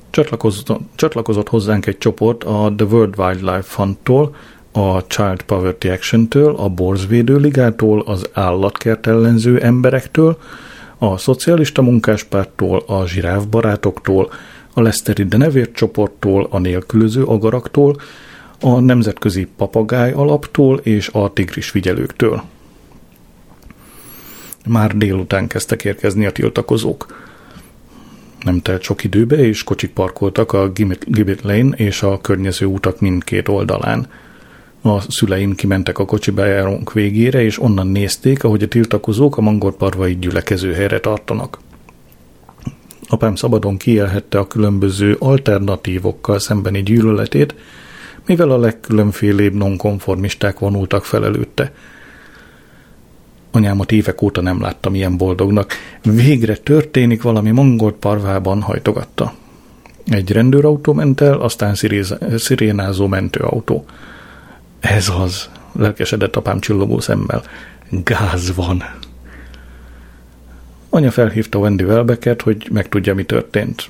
Csatlakozott, 0.09 0.79
csatlakozott 0.95 1.49
hozzánk 1.49 1.85
egy 1.85 1.97
csoport 1.97 2.43
a 2.43 2.73
The 2.75 2.85
World 2.85 3.13
Wildlife 3.17 3.61
Fundtól, 3.61 4.35
a 4.71 5.07
Child 5.07 5.41
Poverty 5.41 5.87
Action-től, 5.87 6.55
a 6.55 6.69
Borzvédő 6.69 7.37
Ligától, 7.37 8.01
az 8.05 8.29
állatkert 8.33 9.07
ellenző 9.07 9.61
emberektől, 9.61 10.37
a 10.97 11.17
Szocialista 11.17 11.81
Munkáspártól, 11.81 12.83
a 12.87 13.07
Zsiráfbarátoktól, 13.07 14.31
a 14.73 14.81
Leszteri 14.81 15.23
Denevér 15.23 15.71
csoporttól, 15.71 16.47
a 16.49 16.59
Nélkülöző 16.59 17.23
Agaraktól, 17.23 17.95
a 18.61 18.79
Nemzetközi 18.79 19.47
Papagáj 19.57 20.11
Alaptól 20.11 20.77
és 20.77 21.07
a 21.07 21.33
Tigris 21.33 21.69
figyelőktől. 21.69 22.41
Már 24.67 24.97
délután 24.97 25.47
kezdtek 25.47 25.83
érkezni 25.83 26.25
a 26.25 26.31
tiltakozók. 26.31 27.27
Nem 28.43 28.61
telt 28.61 28.81
sok 28.81 29.03
időbe, 29.03 29.35
és 29.35 29.63
kocsik 29.63 29.91
parkoltak 29.91 30.53
a 30.53 30.71
Gibbet 31.05 31.41
Lane 31.41 31.75
és 31.75 32.03
a 32.03 32.21
környező 32.21 32.65
utak 32.65 32.99
mindkét 32.99 33.47
oldalán. 33.47 34.07
A 34.81 35.01
szüleim 35.01 35.55
kimentek 35.55 35.99
a 35.99 36.05
kocsi 36.05 36.31
bejárónk 36.31 36.93
végére, 36.93 37.41
és 37.41 37.61
onnan 37.61 37.87
nézték, 37.87 38.43
ahogy 38.43 38.63
a 38.63 38.67
tiltakozók 38.67 39.37
a 39.37 39.41
mangorparvai 39.41 40.15
gyülekező 40.15 40.73
helyre 40.73 40.99
tartanak. 40.99 41.59
Apám 43.07 43.35
szabadon 43.35 43.77
kielhette 43.77 44.39
a 44.39 44.47
különböző 44.47 45.15
alternatívokkal 45.19 46.39
szembeni 46.39 46.83
gyűlöletét, 46.83 47.55
mivel 48.25 48.51
a 48.51 48.57
legkülönfélébb 48.57 49.53
nonkonformisták 49.53 50.59
vonultak 50.59 51.05
fel 51.05 51.25
előtte– 51.25 51.71
Anyámat 53.51 53.91
évek 53.91 54.21
óta 54.21 54.41
nem 54.41 54.61
láttam 54.61 54.95
ilyen 54.95 55.17
boldognak. 55.17 55.73
Végre 56.03 56.55
történik 56.55 57.21
valami 57.21 57.51
mongolt 57.51 57.95
parvában, 57.95 58.61
hajtogatta. 58.61 59.33
Egy 60.05 60.31
rendőrautó 60.31 60.93
ment 60.93 61.21
el, 61.21 61.39
aztán 61.39 61.75
szirénázó 62.37 63.07
mentőautó. 63.07 63.85
Ez 64.79 65.09
az, 65.19 65.49
lelkesedett 65.71 66.35
apám 66.35 66.59
csillogó 66.59 66.99
szemmel. 66.99 67.43
Gáz 67.89 68.55
van. 68.55 68.83
Anya 70.89 71.11
felhívta 71.11 71.59
Wendy 71.59 71.83
Welbecket, 71.83 72.41
hogy 72.41 72.67
megtudja, 72.71 73.15
mi 73.15 73.23
történt. 73.23 73.89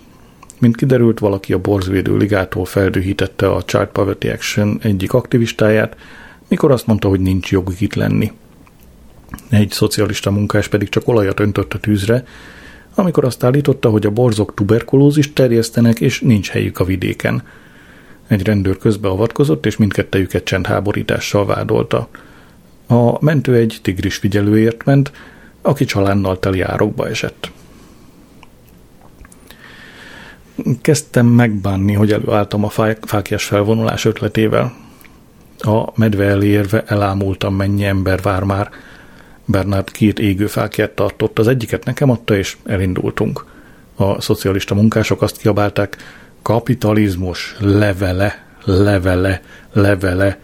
Mint 0.60 0.76
kiderült, 0.76 1.20
valaki 1.20 1.54
a 1.54 1.60
Borzvédő 1.60 2.18
Ligától 2.18 2.66
feldühítette 2.66 3.52
a 3.52 3.64
Child 3.64 3.88
Poverty 3.88 4.28
Action 4.28 4.80
egyik 4.82 5.14
aktivistáját, 5.14 5.96
mikor 6.48 6.72
azt 6.72 6.88
mondta, 6.88 7.08
hogy 7.08 7.20
nincs 7.20 7.52
joguk 7.52 7.82
itt 7.82 7.96
lenni. 7.96 8.32
Egy 9.50 9.72
szocialista 9.72 10.32
munkás 10.32 10.68
pedig 10.68 10.90
csak 10.90 11.08
olajat 11.08 11.40
öntött 11.40 11.74
a 11.74 11.80
tűzre, 11.80 12.24
amikor 12.96 13.26
azt 13.26 13.44
állította, 13.44 13.90
hogy 13.90 14.06
a 14.06 14.12
borzok 14.12 14.54
tuberkulózist 14.54 15.34
terjesztenek, 15.34 16.00
és 16.00 16.20
nincs 16.22 16.50
helyük 16.50 16.80
a 16.80 16.84
vidéken. 16.84 17.44
Egy 18.28 18.44
rendőr 18.44 18.78
közbeavatkozott, 18.78 19.66
és 19.66 19.78
mindkettejüket 19.78 20.44
csendháborítással 20.44 21.46
vádolta. 21.46 22.08
A 22.88 23.24
mentő 23.24 23.56
egy 23.56 23.80
tigris 23.82 24.16
figyelőért 24.16 24.86
ment, 24.86 25.12
aki 25.62 25.86
csalánnal 25.86 26.40
teli 26.40 26.62
árokba 26.62 27.08
esett. 27.08 27.52
Kezdtem 30.82 31.26
megbánni, 31.26 31.94
hogy 31.94 32.12
előálltam 32.12 32.64
a 32.64 32.70
fákjas 33.02 33.46
felvonulás 33.46 34.06
ötletével. 34.06 34.76
A 35.60 35.90
medve 35.96 36.26
elérve 36.26 36.84
elámultam, 36.88 37.56
mennyi 37.56 37.86
ember 37.86 38.22
vár 38.22 38.44
már– 38.44 38.70
Bernard 39.52 39.92
két 39.92 40.20
égőfákját 40.20 40.92
tartott, 40.92 41.40
az 41.40 41.48
egyiket 41.48 41.86
nekem 41.86 42.10
adta, 42.10 42.36
és 42.36 42.58
elindultunk. 42.66 43.46
A 43.96 44.22
szocialista 44.22 44.76
munkások 44.76 45.22
azt 45.22 45.38
kiabálták, 45.38 45.98
kapitalizmus, 46.42 47.56
levele, 47.60 48.46
levele, 48.64 49.42
levele. 49.74 50.40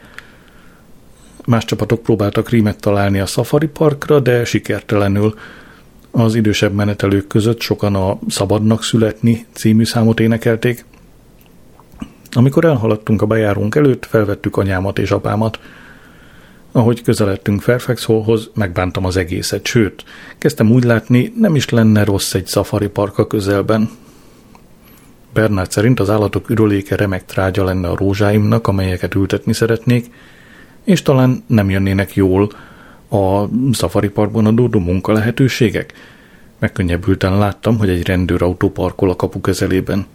Más 1.45 1.65
csapatok 1.65 2.03
próbáltak 2.03 2.49
rímet 2.49 2.79
találni 2.79 3.19
a 3.19 3.25
Safari 3.25 3.67
Parkra, 3.67 4.19
de 4.19 4.45
sikertelenül. 4.45 5.33
Az 6.11 6.35
idősebb 6.35 6.73
menetelők 6.73 7.27
között 7.27 7.61
sokan 7.61 7.95
a 7.95 8.19
Szabadnak 8.27 8.83
születni 8.83 9.45
című 9.51 9.83
számot 9.83 10.19
énekelték. 10.19 10.85
Amikor 12.31 12.65
elhaladtunk 12.65 13.21
a 13.21 13.25
bejárónk 13.25 13.75
előtt, 13.75 14.05
felvettük 14.05 14.57
anyámat 14.57 14.99
és 14.99 15.11
apámat– 15.11 15.59
ahogy 16.75 17.01
közeledtünk 17.01 17.61
Fairfax 17.61 18.03
Hallhoz, 18.03 18.49
megbántam 18.53 19.05
az 19.05 19.17
egészet, 19.17 19.65
sőt, 19.65 20.03
kezdtem 20.37 20.71
úgy 20.71 20.83
látni, 20.83 21.33
nem 21.37 21.55
is 21.55 21.69
lenne 21.69 22.03
rossz 22.03 22.33
egy 22.33 22.47
safari 22.47 22.87
parka 22.87 23.27
közelben. 23.27 23.89
Bernard 25.33 25.71
szerint 25.71 25.99
az 25.99 26.09
állatok 26.09 26.49
ürüléke 26.49 26.95
remek 26.95 27.25
trágya 27.25 27.63
lenne 27.63 27.87
a 27.87 27.95
rózsáimnak, 27.95 28.67
amelyeket 28.67 29.15
ültetni 29.15 29.53
szeretnék, 29.53 30.05
és 30.83 31.01
talán 31.01 31.43
nem 31.47 31.69
jönnének 31.69 32.15
jól 32.15 32.51
a 33.09 33.45
safari 33.71 34.09
parkban 34.09 34.45
adódó 34.45 34.79
munka 34.79 35.11
lehetőségek. 35.11 35.93
Megkönnyebbülten 36.59 37.37
láttam, 37.37 37.77
hogy 37.77 37.89
egy 37.89 38.07
rendőrautó 38.07 38.69
parkol 38.69 39.09
a 39.09 39.15
kapu 39.15 39.41
közelében. 39.41 40.05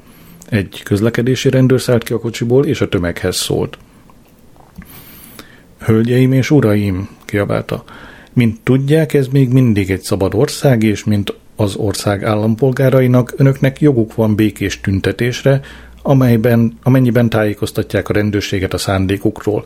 Egy 0.48 0.82
közlekedési 0.84 1.50
rendőr 1.50 1.80
szállt 1.80 2.02
ki 2.02 2.12
a 2.12 2.18
kocsiból, 2.18 2.66
és 2.66 2.80
a 2.80 2.88
tömeghez 2.88 3.36
szólt– 3.36 3.78
Hölgyeim 5.80 6.32
és 6.32 6.50
uraim, 6.50 7.08
kiabálta, 7.24 7.84
mint 8.32 8.60
tudják, 8.62 9.14
ez 9.14 9.26
még 9.26 9.48
mindig 9.48 9.90
egy 9.90 10.00
szabad 10.00 10.34
ország, 10.34 10.82
és 10.82 11.04
mint 11.04 11.34
az 11.56 11.76
ország 11.76 12.24
állampolgárainak 12.24 13.34
önöknek 13.36 13.80
joguk 13.80 14.14
van 14.14 14.34
békés 14.34 14.80
tüntetésre, 14.80 15.60
amelyben, 16.02 16.78
amennyiben 16.82 17.28
tájékoztatják 17.28 18.08
a 18.08 18.12
rendőrséget 18.12 18.74
a 18.74 18.78
szándékukról. 18.78 19.64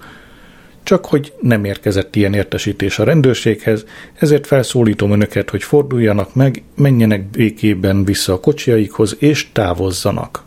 Csak 0.83 1.05
hogy 1.05 1.33
nem 1.41 1.65
érkezett 1.65 2.17
ilyen 2.17 2.35
értesítés 2.35 2.99
a 2.99 3.05
rendőrséghez, 3.05 3.85
ezért 4.15 4.47
felszólítom 4.47 5.11
önöket, 5.11 5.51
hogy 5.51 5.63
forduljanak 5.63 6.35
meg, 6.35 6.63
menjenek 6.77 7.31
békében 7.31 8.05
vissza 8.05 8.33
a 8.33 8.41
kocsiaikhoz 8.41 9.17
és 9.19 9.53
távozzanak. 9.53 10.44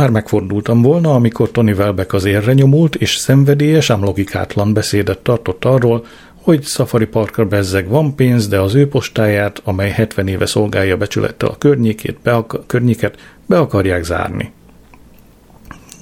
Már 0.00 0.10
megfordultam 0.10 0.82
volna, 0.82 1.14
amikor 1.14 1.50
Tony 1.50 1.72
Welbeck 1.72 2.12
az 2.12 2.24
érre 2.24 2.52
nyomult, 2.52 2.94
és 2.94 3.16
szenvedélyes, 3.16 3.90
ám 3.90 4.04
logikátlan 4.04 4.72
beszédet 4.72 5.18
tartott 5.18 5.64
arról, 5.64 6.04
hogy 6.34 6.64
Safari 6.64 7.04
Parker 7.04 7.46
bezzeg 7.46 7.88
van 7.88 8.14
pénz, 8.14 8.48
de 8.48 8.60
az 8.60 8.74
ő 8.74 8.88
postáját, 8.88 9.60
amely 9.64 9.90
70 9.90 10.28
éve 10.28 10.46
szolgálja 10.46 10.96
becsülettel 10.96 11.48
a 11.48 11.58
környékét, 11.58 12.18
be 12.22 12.34
a 12.34 12.46
környéket, 12.66 13.18
be 13.46 13.58
akarják 13.58 14.04
zárni. 14.04 14.52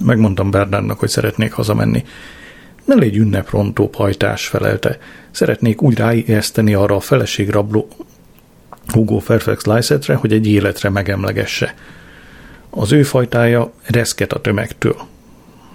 Megmondtam 0.05 0.51
Bernardnak, 0.51 0.99
hogy 0.99 1.09
szeretnék 1.09 1.51
hazamenni. 1.51 2.03
Ne 2.85 2.95
légy 2.95 3.17
ünneprontó 3.17 3.89
pajtás, 3.89 4.47
felelte. 4.47 4.97
Szeretnék 5.31 5.81
úgy 5.81 5.97
ráijeszteni 5.97 6.73
arra 6.73 6.95
a 6.95 6.99
feleségrabló 6.99 7.87
Hugo 8.87 9.19
Fairfax 9.19 9.63
Lysetre, 9.65 10.15
hogy 10.15 10.33
egy 10.33 10.47
életre 10.47 10.89
megemlegesse. 10.89 11.75
Az 12.69 12.91
ő 12.91 13.03
fajtája 13.03 13.71
reszket 13.83 14.33
a 14.33 14.41
tömegtől. 14.41 14.95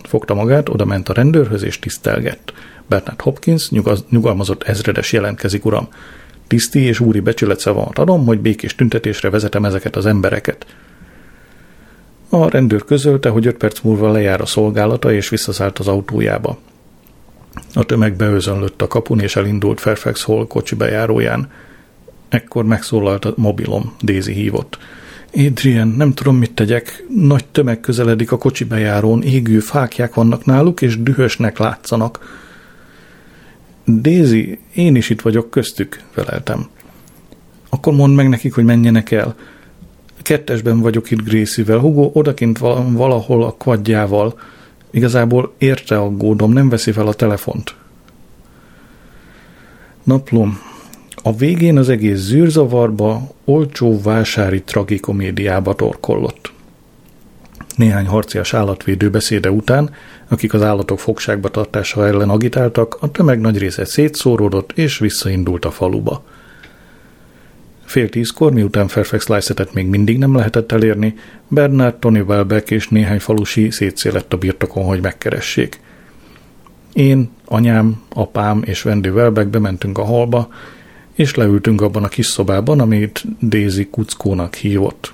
Fogta 0.02 0.34
magát, 0.34 0.68
oda 0.68 0.84
ment 0.84 1.08
a 1.08 1.12
rendőrhöz 1.12 1.62
és 1.62 1.78
tisztelgett. 1.78 2.52
Bernard 2.86 3.20
Hopkins 3.20 3.70
nyugaz, 3.70 4.04
nyugalmazott 4.10 4.62
ezredes 4.62 5.12
jelentkezik, 5.12 5.64
uram. 5.64 5.88
Tiszti 6.46 6.80
és 6.80 7.00
úri 7.00 7.20
becsületszavat 7.20 7.98
adom, 7.98 8.24
hogy 8.24 8.38
békés 8.38 8.74
tüntetésre 8.74 9.30
vezetem 9.30 9.64
ezeket 9.64 9.96
az 9.96 10.06
embereket. 10.06 10.66
A 12.28 12.48
rendőr 12.48 12.84
közölte, 12.84 13.28
hogy 13.28 13.46
öt 13.46 13.56
perc 13.56 13.80
múlva 13.80 14.12
lejár 14.12 14.40
a 14.40 14.46
szolgálata, 14.46 15.12
és 15.12 15.28
visszaszállt 15.28 15.78
az 15.78 15.88
autójába. 15.88 16.58
A 17.74 17.84
tömeg 17.84 18.16
beőzönlött 18.16 18.82
a 18.82 18.88
kapun, 18.88 19.20
és 19.20 19.36
elindult 19.36 19.80
Fairfax 19.80 20.22
Hall 20.22 20.46
kocsi 20.46 20.74
bejáróján. 20.74 21.50
Ekkor 22.28 22.64
megszólalt 22.64 23.24
a 23.24 23.32
mobilom, 23.36 23.94
Daisy 24.02 24.32
hívott. 24.32 24.78
Adrian, 25.36 25.88
nem 25.88 26.12
tudom, 26.12 26.36
mit 26.36 26.52
tegyek. 26.52 27.04
Nagy 27.08 27.44
tömeg 27.44 27.80
közeledik 27.80 28.32
a 28.32 28.38
kocsi 28.38 28.64
bejárón, 28.64 29.22
égő 29.22 29.60
fákják 29.60 30.14
vannak 30.14 30.44
náluk, 30.44 30.82
és 30.82 31.02
dühösnek 31.02 31.58
látszanak. 31.58 32.42
Daisy, 33.86 34.58
én 34.74 34.96
is 34.96 35.10
itt 35.10 35.20
vagyok 35.20 35.50
köztük, 35.50 36.00
feleltem. 36.10 36.66
Akkor 37.68 37.92
mondd 37.92 38.14
meg 38.14 38.28
nekik, 38.28 38.54
hogy 38.54 38.64
menjenek 38.64 39.10
el. 39.10 39.34
Kettesben 40.22 40.80
vagyok 40.80 41.10
itt 41.10 41.22
Gracie-vel, 41.22 41.78
Hugo 41.78 42.10
odakint 42.12 42.58
valahol 42.88 43.44
a 43.44 43.52
kvadjával. 43.52 44.40
Igazából 44.90 45.54
érte 45.58 45.98
aggódom, 45.98 46.52
nem 46.52 46.68
veszi 46.68 46.92
fel 46.92 47.06
a 47.06 47.14
telefont. 47.14 47.74
Naplom. 50.02 50.73
A 51.26 51.36
végén 51.36 51.78
az 51.78 51.88
egész 51.88 52.18
zűrzavarba, 52.18 53.30
olcsó 53.44 54.00
vásári 54.02 54.62
tragikomédiába 54.62 55.74
torkollott. 55.74 56.52
Néhány 57.76 58.06
harcias 58.06 58.54
állatvédő 58.54 59.10
beszéde 59.10 59.50
után, 59.50 59.90
akik 60.28 60.54
az 60.54 60.62
állatok 60.62 60.98
fogságba 60.98 61.48
tartása 61.48 62.06
ellen 62.06 62.30
agitáltak, 62.30 62.96
a 63.00 63.10
tömeg 63.10 63.40
nagy 63.40 63.58
része 63.58 63.84
szétszóródott 63.84 64.72
és 64.72 64.98
visszaindult 64.98 65.64
a 65.64 65.70
faluba. 65.70 66.24
Fél 67.84 68.08
tízkor, 68.08 68.52
miután 68.52 68.88
Fairfax 68.88 69.28
Lysetet 69.28 69.72
még 69.72 69.86
mindig 69.86 70.18
nem 70.18 70.36
lehetett 70.36 70.72
elérni, 70.72 71.14
Bernard, 71.48 71.94
Tony 71.94 72.20
Welbeck 72.20 72.70
és 72.70 72.88
néhány 72.88 73.20
falusi 73.20 73.70
szétszélett 73.70 74.32
a 74.32 74.36
birtokon, 74.36 74.84
hogy 74.84 75.00
megkeressék. 75.00 75.80
Én, 76.92 77.30
anyám, 77.44 78.02
apám 78.08 78.62
és 78.64 78.84
Wendy 78.84 79.08
Welbeck 79.08 79.48
bementünk 79.48 79.98
a 79.98 80.04
halba, 80.04 80.48
és 81.14 81.34
leültünk 81.34 81.80
abban 81.80 82.04
a 82.04 82.08
kis 82.08 82.26
szobában, 82.26 82.80
amit 82.80 83.24
Daisy 83.42 83.86
Kuckónak 83.86 84.54
hívott. 84.54 85.12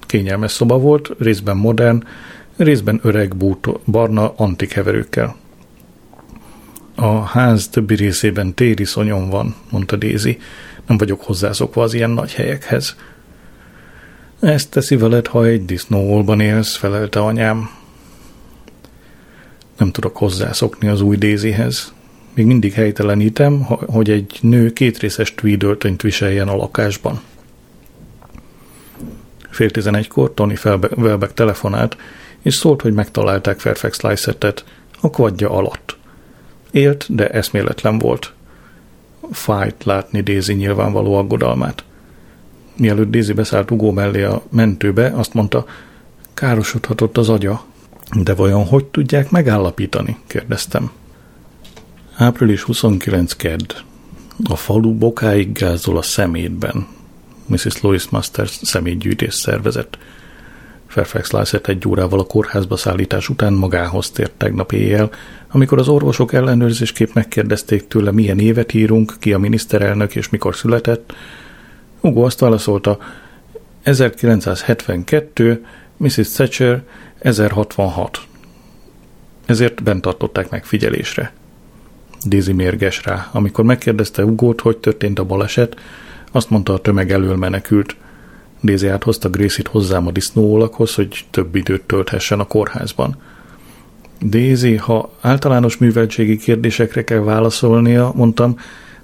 Kényelmes 0.00 0.52
szoba 0.52 0.78
volt, 0.78 1.10
részben 1.18 1.56
modern, 1.56 2.04
részben 2.56 3.00
öreg 3.02 3.36
bútor, 3.36 3.80
barna 3.86 4.32
antik 4.36 4.72
heverőkkel. 4.72 5.36
A 6.94 7.20
ház 7.20 7.68
többi 7.68 7.94
részében 7.94 8.54
téri 8.54 8.84
szonyon 8.84 9.28
van, 9.28 9.54
mondta 9.70 9.96
Daisy. 9.96 10.38
Nem 10.86 10.98
vagyok 10.98 11.22
hozzászokva 11.22 11.82
az 11.82 11.94
ilyen 11.94 12.10
nagy 12.10 12.32
helyekhez. 12.32 12.96
Ezt 14.40 14.70
teszi 14.70 14.96
veled, 14.96 15.26
ha 15.26 15.44
egy 15.44 15.64
disznóolban 15.64 16.40
élsz, 16.40 16.76
felelte 16.76 17.20
anyám. 17.20 17.70
Nem 19.78 19.90
tudok 19.90 20.16
hozzászokni 20.16 20.88
az 20.88 21.00
új 21.00 21.16
Daisyhez. 21.16 21.92
Még 22.34 22.46
mindig 22.46 22.72
helytelenítem, 22.72 23.62
hogy 23.66 24.10
egy 24.10 24.38
nő 24.40 24.72
kétrészes 24.72 25.34
tweedöltönyt 25.34 26.02
viseljen 26.02 26.48
a 26.48 26.56
lakásban. 26.56 27.20
Fél 29.50 29.70
tizenegykor 29.70 30.34
Tony 30.34 30.58
Welbeck 30.96 31.34
telefonált, 31.34 31.96
és 32.42 32.54
szólt, 32.54 32.82
hogy 32.82 32.92
megtalálták 32.92 33.60
Fairfax 33.60 34.00
Lysettet 34.02 34.64
a 35.00 35.10
kvadja 35.10 35.50
alatt. 35.50 35.96
Élt, 36.70 37.06
de 37.14 37.28
eszméletlen 37.28 37.98
volt. 37.98 38.32
Fájt 39.30 39.84
látni 39.84 40.20
Daisy 40.20 40.52
nyilvánvaló 40.52 41.14
aggodalmát. 41.14 41.84
Mielőtt 42.76 43.10
Daisy 43.10 43.32
beszállt 43.32 43.70
Ugó 43.70 43.90
mellé 43.90 44.22
a 44.22 44.42
mentőbe, 44.50 45.12
azt 45.14 45.34
mondta, 45.34 45.64
károsodhatott 46.34 47.16
az 47.18 47.28
agya. 47.28 47.64
De 48.22 48.34
vajon 48.34 48.64
hogy 48.64 48.84
tudják 48.84 49.30
megállapítani? 49.30 50.18
kérdeztem. 50.26 50.90
Április 52.20 52.62
29 52.62 53.32
kedd. 53.32 53.72
A 54.44 54.56
falu 54.56 54.94
bokáig 54.94 55.52
gázol 55.52 55.96
a 55.96 56.02
szemétben. 56.02 56.86
Mrs. 57.46 57.80
Louis 57.80 58.08
Masters 58.08 58.50
szemétgyűjtés 58.62 59.34
szervezett. 59.34 59.98
Fairfax 60.86 61.30
Lyset 61.30 61.68
egy 61.68 61.88
órával 61.88 62.18
a 62.18 62.24
kórházba 62.24 62.76
szállítás 62.76 63.28
után 63.28 63.52
magához 63.52 64.10
tért 64.10 64.32
tegnap 64.32 64.72
éjjel, 64.72 65.10
amikor 65.50 65.78
az 65.78 65.88
orvosok 65.88 66.32
ellenőrzésképp 66.32 67.12
megkérdezték 67.12 67.88
tőle, 67.88 68.10
milyen 68.10 68.38
évet 68.38 68.74
írunk, 68.74 69.16
ki 69.18 69.32
a 69.32 69.38
miniszterelnök 69.38 70.16
és 70.16 70.28
mikor 70.28 70.56
született. 70.56 71.12
Hugo 72.00 72.24
azt 72.24 72.40
válaszolta, 72.40 72.98
1972, 73.82 75.64
Mrs. 75.96 76.28
Thatcher 76.32 76.82
1066. 77.18 78.20
Ezért 79.46 79.82
bent 79.82 80.02
tartották 80.02 80.50
megfigyelésre. 80.50 81.32
Daisy 82.26 82.52
mérges 82.52 83.04
rá. 83.04 83.28
Amikor 83.32 83.64
megkérdezte 83.64 84.24
Ugót, 84.24 84.60
hogy 84.60 84.76
történt 84.76 85.18
a 85.18 85.24
baleset, 85.24 85.76
azt 86.32 86.50
mondta, 86.50 86.72
a 86.72 86.78
tömeg 86.78 87.10
elől 87.10 87.36
menekült. 87.36 87.96
Daisy 88.62 88.88
áthozta 88.88 89.28
Gracie-t 89.28 89.68
hozzám 89.68 90.06
a 90.06 90.10
disznóolakhoz, 90.10 90.94
hogy 90.94 91.24
több 91.30 91.54
időt 91.54 91.82
tölthessen 91.82 92.40
a 92.40 92.46
kórházban. 92.46 93.16
Daisy, 94.22 94.76
ha 94.76 95.10
általános 95.20 95.76
műveltségi 95.76 96.36
kérdésekre 96.36 97.04
kell 97.04 97.18
válaszolnia, 97.18 98.12
mondtam, 98.14 98.58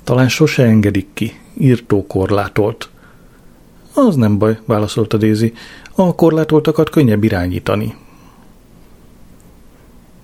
talán 0.05 0.29
sose 0.29 0.65
engedik 0.65 1.07
ki, 1.15 1.33
írtó 1.59 2.07
korlátolt. 2.07 2.89
Az 3.95 4.15
nem 4.15 4.39
baj, 4.39 4.59
válaszolta 4.65 5.17
Daisy. 5.17 5.53
A 5.95 6.15
korlátoltakat 6.15 6.91
könnyebb 6.91 7.25
irányítani. 7.25 7.95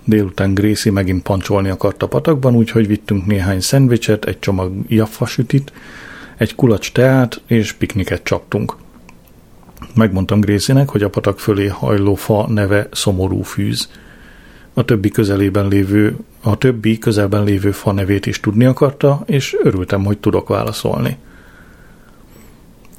Délután 0.04 0.54
Gracie 0.54 0.92
megint 0.92 1.22
pancsolni 1.22 1.68
akart 1.68 2.02
a 2.02 2.08
patakban, 2.08 2.54
úgyhogy 2.54 2.86
vittünk 2.86 3.26
néhány 3.26 3.60
szendvicset, 3.60 4.24
egy 4.24 4.38
csomag 4.38 4.72
jaffasütit, 4.88 5.72
egy 6.36 6.54
kulacs 6.54 6.92
teát 6.92 7.42
és 7.46 7.72
pikniket 7.72 8.22
csaptunk. 8.22 8.76
Megmondtam 9.94 10.40
Grészének, 10.40 10.88
hogy 10.88 11.02
a 11.02 11.10
patak 11.10 11.40
fölé 11.40 11.66
hajló 11.66 12.14
fa 12.14 12.46
neve 12.48 12.88
szomorú 12.90 13.42
fűz. 13.42 13.88
A 14.74 14.84
többi 14.84 15.08
közelében 15.08 15.68
lévő, 15.68 16.16
a 16.42 16.58
többi 16.58 16.98
közelben 16.98 17.44
lévő 17.44 17.70
fa 17.70 17.92
nevét 17.92 18.26
is 18.26 18.40
tudni 18.40 18.64
akarta, 18.64 19.22
és 19.26 19.56
örültem, 19.62 20.04
hogy 20.04 20.18
tudok 20.18 20.48
válaszolni. 20.48 21.16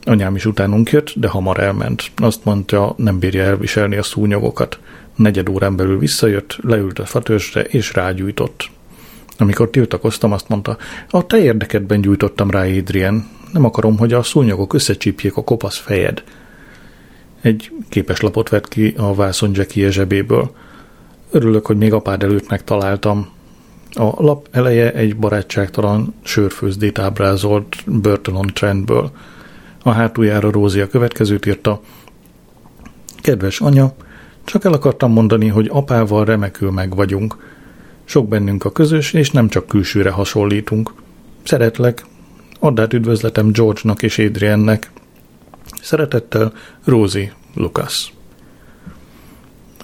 Anyám 0.05 0.35
is 0.35 0.45
utánunk 0.45 0.89
jött, 0.89 1.13
de 1.15 1.27
hamar 1.27 1.59
elment. 1.59 2.11
Azt 2.15 2.45
mondta, 2.45 2.93
nem 2.97 3.19
bírja 3.19 3.43
elviselni 3.43 3.95
a 3.95 4.03
szúnyogokat. 4.03 4.79
Negyed 5.15 5.49
órán 5.49 5.75
belül 5.75 5.99
visszajött, 5.99 6.57
leült 6.61 6.99
a 6.99 7.05
fatörsre 7.05 7.61
és 7.61 7.93
rágyújtott. 7.93 8.69
Amikor 9.37 9.69
tiltakoztam, 9.69 10.31
azt 10.31 10.47
mondta, 10.47 10.77
a 11.09 11.25
te 11.25 11.37
érdekedben 11.37 12.01
gyújtottam 12.01 12.49
rá, 12.49 12.65
Adrian. 12.65 13.27
Nem 13.51 13.65
akarom, 13.65 13.97
hogy 13.97 14.13
a 14.13 14.23
szúnyogok 14.23 14.73
összecsípjék 14.73 15.37
a 15.37 15.43
kopasz 15.43 15.77
fejed. 15.77 16.23
Egy 17.41 17.71
képeslapot 17.89 18.49
vett 18.49 18.67
ki 18.67 18.93
a 18.97 19.15
vászon 19.15 19.51
Jackie 19.53 19.91
zsebéből. 19.91 20.51
Örülök, 21.31 21.65
hogy 21.65 21.77
még 21.77 21.93
apád 21.93 22.23
előtt 22.23 22.49
megtaláltam. 22.49 23.29
A 23.93 24.23
lap 24.23 24.47
eleje 24.51 24.93
egy 24.93 25.15
barátságtalan 25.15 26.13
sörfőzdét 26.23 26.99
ábrázolt 26.99 27.75
Burton 27.85 28.47
Trendből. 28.53 29.11
A 29.83 29.91
hátuljára 29.91 30.51
Rózi 30.51 30.79
a 30.79 30.87
következőt 30.87 31.45
írta. 31.45 31.81
Kedves 33.21 33.59
anya, 33.59 33.93
csak 34.43 34.65
el 34.65 34.73
akartam 34.73 35.11
mondani, 35.11 35.47
hogy 35.47 35.69
apával 35.71 36.25
remekül 36.25 36.71
meg 36.71 36.95
vagyunk. 36.95 37.37
Sok 38.03 38.27
bennünk 38.27 38.65
a 38.65 38.71
közös, 38.71 39.13
és 39.13 39.31
nem 39.31 39.47
csak 39.47 39.67
külsőre 39.67 40.09
hasonlítunk. 40.09 40.93
Szeretlek. 41.43 42.05
Add 42.59 42.79
át 42.79 42.93
üdvözletem 42.93 43.51
George-nak 43.51 44.03
és 44.03 44.19
Adriennek. 44.19 44.91
Szeretettel, 45.81 46.53
Rosie 46.85 47.33
Lucas. 47.55 48.13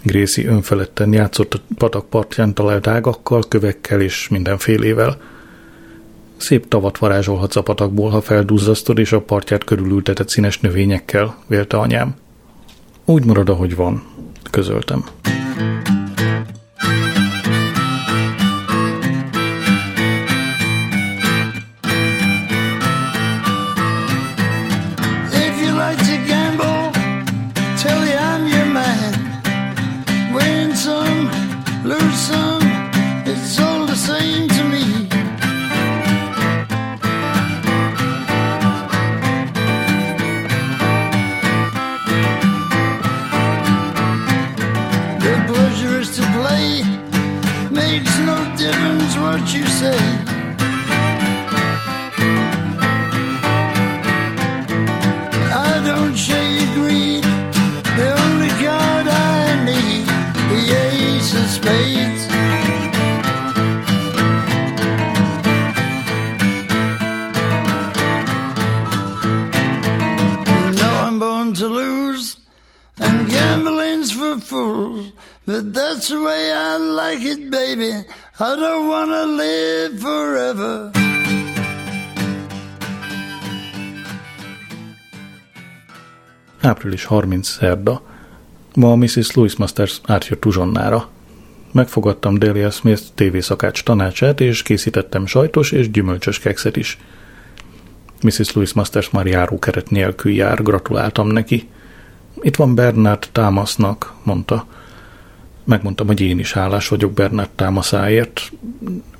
Gracie 0.03 0.49
önfeledten 0.49 1.13
játszott 1.13 1.53
a 1.53 1.59
patak 1.77 2.09
partján 2.09 2.53
talált 2.53 2.87
ágakkal, 2.87 3.43
kövekkel 3.47 4.01
és 4.01 4.27
mindenfélével. 4.27 5.21
Szép 6.39 6.67
tavat 6.67 6.97
varázsolhatsz 6.97 7.55
a 7.55 7.61
patakból, 7.61 8.09
ha 8.09 8.21
felduzzasztod, 8.21 8.97
és 8.97 9.11
a 9.11 9.21
partját 9.21 9.63
körülültetett 9.63 10.29
színes 10.29 10.59
növényekkel, 10.59 11.37
vélte 11.47 11.77
anyám. 11.77 12.15
Úgy 13.05 13.25
marad, 13.25 13.49
ahogy 13.49 13.75
van, 13.75 14.03
közöltem. 14.51 15.05
Like 77.09 77.25
it, 77.25 77.49
baby. 77.49 77.91
I 78.39 78.55
don't 78.55 78.87
wanna 78.87 79.25
live 79.25 79.99
forever. 79.99 80.89
Április 86.61 87.03
30 87.03 87.47
szerda. 87.47 88.01
Ma 88.75 88.95
Mrs. 88.95 89.33
Louis 89.33 89.55
Masters 89.55 90.01
átjött 90.05 90.45
uzsonnára. 90.45 91.09
Megfogadtam 91.71 92.39
Delia 92.39 92.69
Smith 92.69 93.03
tévészakács 93.15 93.83
tanácsát, 93.83 94.41
és 94.41 94.61
készítettem 94.61 95.25
sajtos 95.25 95.71
és 95.71 95.91
gyümölcsös 95.91 96.39
kekszet 96.39 96.75
is. 96.75 96.97
Mrs. 98.21 98.53
Louis 98.53 98.73
Masters 98.73 99.09
már 99.09 99.25
járókeret 99.25 99.89
nélkül 99.89 100.31
jár, 100.31 100.63
gratuláltam 100.63 101.27
neki. 101.27 101.69
Itt 102.41 102.55
van 102.55 102.75
Bernard 102.75 103.27
támasznak, 103.31 104.13
mondta. 104.23 104.67
Megmondtam, 105.69 106.07
hogy 106.07 106.21
én 106.21 106.39
is 106.39 106.53
hálás 106.53 106.87
vagyok 106.87 107.11
Bernard 107.11 107.49
támaszáért. 107.49 108.51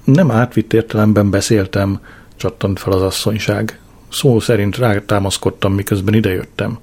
Nem 0.04 0.32
átvitt 0.32 0.74
értelemben 0.74 1.30
beszéltem, 1.30 2.00
csattant 2.36 2.80
fel 2.80 2.94
az 2.94 3.02
asszonyság. 3.02 3.80
Szó 4.12 4.40
szerint 4.40 4.78
rátámaszkodtam, 4.78 5.74
miközben 5.74 6.14
idejöttem. 6.14 6.80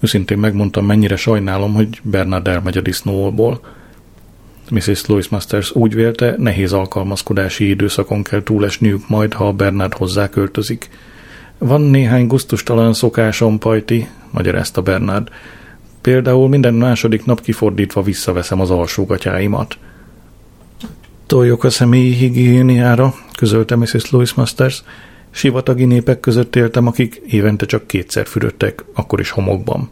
Őszintén 0.00 0.38
megmondtam, 0.38 0.86
mennyire 0.86 1.16
sajnálom, 1.16 1.74
hogy 1.74 2.00
Bernard 2.02 2.48
elmegy 2.48 2.76
a 2.76 2.80
disznóból. 2.80 3.60
Mrs. 4.70 5.06
Louis 5.06 5.28
Masters 5.28 5.74
úgy 5.74 5.94
vélte, 5.94 6.34
nehéz 6.38 6.72
alkalmazkodási 6.72 7.68
időszakon 7.68 8.22
kell 8.22 8.42
túlesniük 8.42 9.08
majd, 9.08 9.32
ha 9.32 9.52
Bernard 9.52 9.94
hozzá 9.94 10.28
költözik. 10.28 10.90
Van 11.58 11.80
néhány 11.80 12.26
guztustalan 12.26 12.92
szokásom, 12.92 13.58
Pajti, 13.58 14.08
magyarázta 14.30 14.82
Bernard. 14.82 15.28
Például 16.02 16.48
minden 16.48 16.74
második 16.74 17.24
nap 17.24 17.40
kifordítva 17.40 18.02
visszaveszem 18.02 18.60
az 18.60 18.70
alsógatyáimat. 18.70 19.78
Toljok 21.26 21.64
a 21.64 21.70
személyi 21.70 22.12
higiéniára, 22.12 23.14
közölte 23.36 23.76
Mrs. 23.76 24.10
Louis 24.10 24.34
Masters. 24.34 24.82
Sivatagi 25.30 25.84
népek 25.84 26.20
között 26.20 26.56
éltem, 26.56 26.86
akik 26.86 27.22
évente 27.26 27.66
csak 27.66 27.86
kétszer 27.86 28.26
fürödtek, 28.26 28.84
akkor 28.94 29.20
is 29.20 29.30
homokban. 29.30 29.90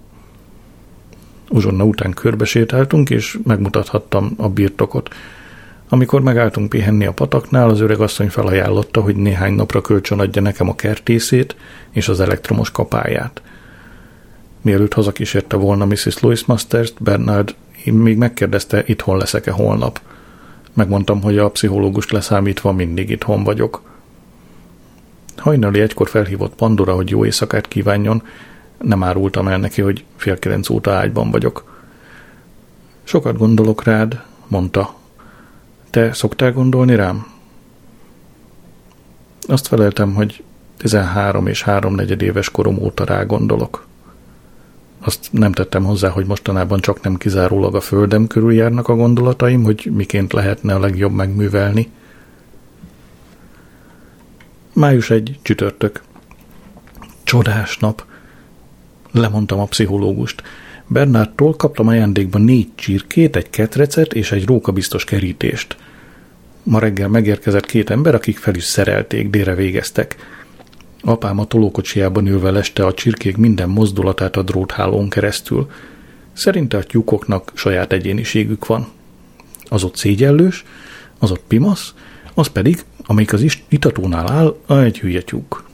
Uzsonna 1.49 1.85
után 1.85 2.13
körbesétáltunk, 2.13 3.11
és 3.11 3.39
megmutathattam 3.45 4.35
a 4.37 4.49
birtokot. 4.49 5.15
Amikor 5.89 6.21
megálltunk 6.21 6.69
pihenni 6.69 7.07
a 7.07 7.13
pataknál, 7.13 7.69
az 7.69 7.81
öreg 7.81 8.01
asszony 8.01 8.29
felajánlotta, 8.29 9.01
hogy 9.01 9.17
néhány 9.17 9.53
napra 9.53 9.81
kölcsön 9.81 10.21
adja 10.21 10.43
nekem 10.43 10.69
a 10.69 10.75
kertészét 10.75 11.57
és 11.91 12.09
az 12.09 12.21
elektromos 12.21 12.71
kapáját. 12.71 13.43
Mielőtt 14.63 14.93
hazakísérte 14.93 15.57
volna 15.57 15.85
Mrs. 15.85 16.19
Louis 16.21 16.45
Masters, 16.45 16.93
Bernard 16.99 17.55
még 17.85 18.17
megkérdezte, 18.17 18.83
itthon 18.87 19.17
leszek-e 19.17 19.51
holnap. 19.51 20.01
Megmondtam, 20.73 21.23
hogy 21.23 21.39
a 21.39 21.51
pszichológust 21.51 22.11
leszámítva 22.11 22.73
mindig 22.73 23.11
itthon 23.11 23.45
vagyok. 23.45 23.83
Hajnali 25.37 25.81
egykor 25.81 26.09
felhívott 26.09 26.55
Pandora, 26.55 26.95
hogy 26.95 27.11
jó 27.11 27.25
éjszakát 27.25 27.69
kívánjon, 27.69 28.23
nem 28.79 29.03
árultam 29.03 29.49
el 29.49 29.59
neki, 29.59 29.83
hogy 29.83 30.05
fél 30.17 30.39
kilenc 30.39 30.69
óta 30.69 30.93
ágyban 30.93 31.31
vagyok. 31.31 31.83
Sokat 33.03 33.39
gondolok 33.39 33.85
rád, 33.85 34.23
mondta. 34.49 34.95
Te 35.91 36.13
szoktál 36.13 36.53
gondolni 36.53 36.95
rám? 36.95 37.27
Azt 39.47 39.67
feleltem, 39.67 40.15
hogy 40.15 40.43
13 40.77 41.47
és 41.47 41.63
háromnegyed 41.63 42.23
éves 42.23 42.51
korom 42.51 42.79
óta 42.79 43.05
rá 43.05 43.23
gondolok. 43.23 43.89
Azt 45.01 45.28
nem 45.30 45.53
tettem 45.53 45.84
hozzá, 45.84 46.09
hogy 46.09 46.26
mostanában 46.26 46.80
csak 46.80 47.01
nem 47.01 47.16
kizárólag 47.16 47.74
a 47.74 47.80
földem 47.80 48.26
körül 48.26 48.53
járnak 48.53 48.88
a 48.88 48.94
gondolataim, 48.94 49.62
hogy 49.62 49.90
miként 49.92 50.32
lehetne 50.32 50.74
a 50.74 50.78
legjobb 50.78 51.12
megművelni. 51.12 51.90
Május 54.72 55.11
egy 55.11 55.38
csütörtök. 55.42 56.03
Csodás 57.24 57.78
nap. 57.78 58.05
Lemondtam 59.12 59.61
a 59.61 59.64
pszichológust. 59.64 60.42
Bernardtól 60.86 61.57
kaptam 61.57 61.88
ajándékba 61.88 62.38
négy 62.38 62.68
csirkét, 62.74 63.36
egy 63.36 63.51
ketrecet 63.51 64.12
és 64.12 64.32
egy 64.32 64.46
rókabiztos 64.46 65.05
kerítést. 65.05 65.76
Ma 66.62 66.78
reggel 66.78 67.09
megérkezett 67.09 67.66
két 67.66 67.90
ember, 67.90 68.14
akik 68.14 68.38
fel 68.38 68.55
is 68.55 68.64
szerelték, 68.64 69.30
délre 69.30 69.55
végeztek. 69.55 70.16
Apám 71.03 71.38
a 71.38 71.44
tolókocsijában 71.44 72.26
ülve 72.26 72.51
leste 72.51 72.86
a 72.86 72.94
csirkék 72.94 73.36
minden 73.36 73.68
mozdulatát 73.68 74.36
a 74.36 74.42
dróthálón 74.42 75.09
keresztül. 75.09 75.70
Szerinte 76.32 76.76
a 76.76 76.82
tyúkoknak 76.82 77.53
saját 77.55 77.92
egyéniségük 77.92 78.66
van. 78.66 78.88
Az 79.68 79.84
ott 79.84 79.96
szégyellős, 79.96 80.64
az 81.18 81.30
ott 81.30 81.42
pimasz, 81.48 81.94
az 82.34 82.46
pedig, 82.46 82.84
amelyik 83.07 83.32
az 83.32 83.59
itatónál 83.68 84.57
áll, 84.68 84.82
egy 84.82 84.98
hülye 84.98 85.22
tyúk. 85.22 85.64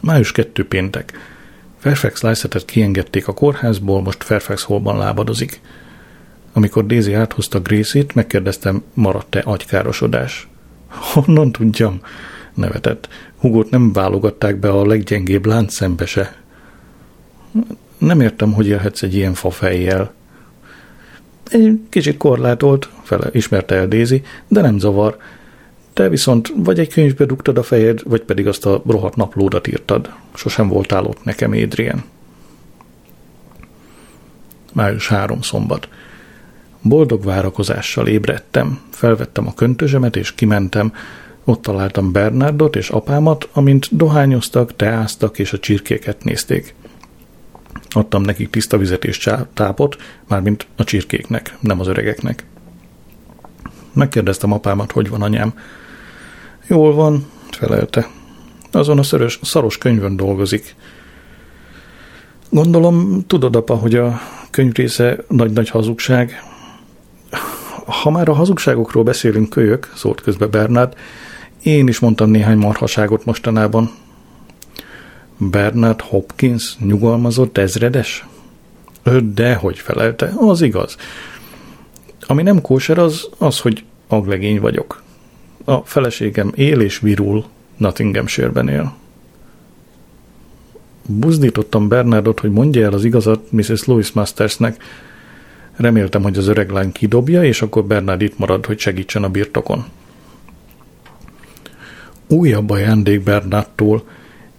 Május 0.00 0.32
2 0.32 0.66
péntek. 0.66 1.12
Fairfax 1.78 2.22
Lysetet 2.22 2.64
kiengedték 2.64 3.28
a 3.28 3.34
kórházból, 3.34 4.02
most 4.02 4.24
Fairfax 4.24 4.62
Hallban 4.62 4.98
lábadozik. 4.98 5.60
Amikor 6.52 6.86
Daisy 6.86 7.14
áthozta 7.14 7.60
Gracie-t, 7.60 8.14
megkérdeztem, 8.14 8.82
maradt-e 8.94 9.42
agykárosodás. 9.44 10.48
Honnan 10.88 11.52
tudjam? 11.52 12.00
Nevetett. 12.58 13.08
Hugót 13.36 13.70
nem 13.70 13.92
válogatták 13.92 14.56
be 14.56 14.70
a 14.70 14.86
leggyengébb 14.86 15.46
láncszembe 15.46 16.06
se. 16.06 16.36
Nem 17.98 18.20
értem, 18.20 18.52
hogy 18.52 18.66
élhetsz 18.66 19.02
egy 19.02 19.14
ilyen 19.14 19.34
fafejjel. 19.34 20.12
Egy 21.50 21.80
kicsit 21.88 22.16
korlátolt, 22.16 22.88
fele 23.02 23.28
ismerte 23.32 23.74
el 23.74 23.88
Daisy, 23.88 24.22
de 24.48 24.60
nem 24.60 24.78
zavar. 24.78 25.16
Te 25.92 26.08
viszont 26.08 26.52
vagy 26.56 26.78
egy 26.78 26.92
könyvbe 26.92 27.24
dugtad 27.24 27.58
a 27.58 27.62
fejed, 27.62 28.00
vagy 28.04 28.22
pedig 28.22 28.46
azt 28.46 28.66
a 28.66 28.82
rohadt 28.86 29.16
naplódat 29.16 29.66
írtad. 29.66 30.10
Sosem 30.34 30.68
voltál 30.68 31.04
ott 31.04 31.24
nekem, 31.24 31.52
Adrian. 31.52 32.04
Május 34.72 35.08
három 35.08 35.42
szombat. 35.42 35.88
Boldog 36.82 37.24
várakozással 37.24 38.06
ébredtem, 38.06 38.80
felvettem 38.90 39.46
a 39.46 39.54
köntözsemet 39.54 40.16
és 40.16 40.34
kimentem. 40.34 40.92
Ott 41.44 41.62
találtam 41.62 42.12
Bernardot 42.12 42.76
és 42.76 42.90
apámat, 42.90 43.48
amint 43.52 43.96
dohányoztak, 43.96 44.76
teáztak 44.76 45.38
és 45.38 45.52
a 45.52 45.58
csirkéket 45.58 46.24
nézték. 46.24 46.74
Adtam 47.90 48.22
nekik 48.22 48.50
tiszta 48.50 48.78
vizet 48.78 49.04
és 49.04 49.28
tápot, 49.54 49.96
mármint 50.28 50.66
a 50.76 50.84
csirkéknek, 50.84 51.56
nem 51.60 51.80
az 51.80 51.86
öregeknek. 51.86 52.44
Megkérdeztem 53.92 54.52
apámat, 54.52 54.92
hogy 54.92 55.08
van 55.08 55.22
anyám. 55.22 55.54
Jól 56.66 56.94
van, 56.94 57.26
felelte. 57.50 58.08
Azon 58.72 58.98
a 58.98 59.02
szörös, 59.02 59.38
szaros 59.42 59.78
könyvön 59.78 60.16
dolgozik. 60.16 60.74
Gondolom, 62.50 63.24
tudod, 63.26 63.56
apa, 63.56 63.74
hogy 63.74 63.94
a 63.94 64.20
könyv 64.50 64.72
része 64.72 65.16
nagy-nagy 65.28 65.68
hazugság. 65.68 66.42
Ha 67.86 68.10
már 68.10 68.28
a 68.28 68.34
hazugságokról 68.34 69.02
beszélünk, 69.02 69.50
kölyök, 69.50 69.92
szólt 69.94 70.20
közbe 70.20 70.46
Bernard, 70.46 70.94
én 71.68 71.88
is 71.88 71.98
mondtam 71.98 72.30
néhány 72.30 72.56
marhaságot 72.56 73.24
mostanában. 73.24 73.90
Bernard 75.36 76.00
Hopkins 76.00 76.76
nyugalmazott 76.78 77.58
ezredes? 77.58 78.26
De 79.34 79.54
hogy 79.54 79.78
felelte, 79.78 80.32
az 80.36 80.62
igaz. 80.62 80.96
Ami 82.26 82.42
nem 82.42 82.60
kóser, 82.60 82.98
az 82.98 83.28
az, 83.38 83.60
hogy 83.60 83.84
aglegény 84.06 84.60
vagyok. 84.60 85.02
A 85.64 85.76
feleségem 85.76 86.52
él 86.54 86.80
és 86.80 86.98
virul, 86.98 87.44
Nottinghamshire-ben 87.76 88.68
él. 88.68 88.94
Buzdítottam 91.06 91.88
Bernardot, 91.88 92.40
hogy 92.40 92.50
mondja 92.50 92.84
el 92.84 92.92
az 92.92 93.04
igazat 93.04 93.52
Mrs. 93.52 93.84
Louis 93.84 94.12
Mastersnek. 94.12 94.82
Reméltem, 95.76 96.22
hogy 96.22 96.38
az 96.38 96.46
öreg 96.46 96.70
lány 96.70 96.92
kidobja, 96.92 97.44
és 97.44 97.62
akkor 97.62 97.84
Bernard 97.84 98.20
itt 98.20 98.38
marad, 98.38 98.66
hogy 98.66 98.78
segítsen 98.78 99.22
a 99.22 99.28
birtokon. 99.28 99.84
Újabb 102.28 102.70
ajándék 102.70 103.22
Bernardtól, 103.22 104.02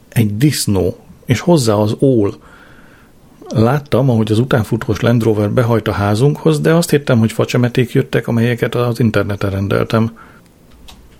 egy 0.09 0.37
disznó, 0.37 0.97
és 1.25 1.39
hozzá 1.39 1.73
az 1.73 1.95
ól. 1.99 2.35
Láttam, 3.49 4.09
ahogy 4.09 4.31
az 4.31 4.39
utánfutós 4.39 4.99
Land 4.99 5.23
Rover 5.23 5.51
behajt 5.51 5.87
a 5.87 5.91
házunkhoz, 5.91 6.59
de 6.59 6.73
azt 6.73 6.89
hittem, 6.89 7.19
hogy 7.19 7.31
facsemeték 7.31 7.91
jöttek, 7.91 8.27
amelyeket 8.27 8.75
az 8.75 8.99
interneten 8.99 9.49
rendeltem. 9.49 10.17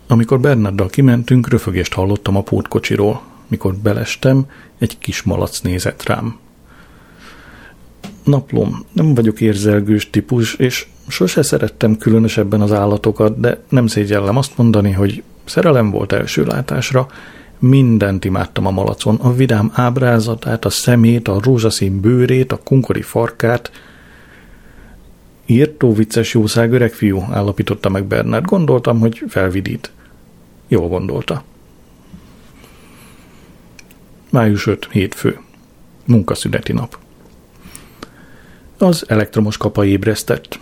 Amikor 0.08 0.40
Bernarddal 0.40 0.88
kimentünk, 0.88 1.50
röfögést 1.50 1.94
hallottam 1.94 2.36
a 2.36 2.42
pótkocsiról. 2.42 3.22
Mikor 3.48 3.76
belestem, 3.76 4.46
egy 4.78 4.98
kis 4.98 5.24
malac 5.24 5.60
nézett 5.60 6.04
rám. 6.04 6.38
Naplom, 8.24 8.86
nem 8.92 9.14
vagyok 9.14 9.42
érzelgős 9.42 10.10
típus, 10.10 10.54
és 10.54 10.88
sose 11.08 11.42
szerettem 11.42 11.98
különösebben 11.98 12.62
az 12.62 12.72
állatokat, 12.72 13.40
de 13.40 13.64
nem 13.70 13.88
szégyellem 13.88 14.38
azt 14.38 14.58
mondani, 14.58 14.92
hogy 14.92 15.24
szerelem 15.50 15.90
volt 15.90 16.12
első 16.12 16.44
látásra, 16.44 17.08
Mindent 17.60 18.26
imádtam 18.26 18.66
a 18.66 18.72
malacon, 18.72 19.16
a 19.16 19.34
vidám 19.34 19.72
ábrázatát, 19.74 20.66
a 20.66 20.70
szemét, 20.70 21.28
a 21.28 21.40
rózsaszín 21.44 22.00
bőrét, 22.00 22.52
a 22.52 22.60
kunkori 22.64 23.02
farkát. 23.02 23.72
Írtó 25.46 25.94
vicces 25.94 26.34
jószág 26.34 26.72
öreg 26.72 26.92
fiú, 26.92 27.26
állapította 27.32 27.90
meg 27.90 28.06
Bernard. 28.06 28.46
Gondoltam, 28.46 29.00
hogy 29.00 29.24
felvidít. 29.28 29.92
Jól 30.68 30.88
gondolta. 30.88 31.44
Május 34.30 34.68
5. 34.68 34.88
Hétfő. 34.92 35.40
Munkaszüneti 36.06 36.72
nap. 36.72 36.98
Az 38.78 39.06
elektromos 39.08 39.58
kapa 39.58 39.86
ébresztett. 39.86 40.60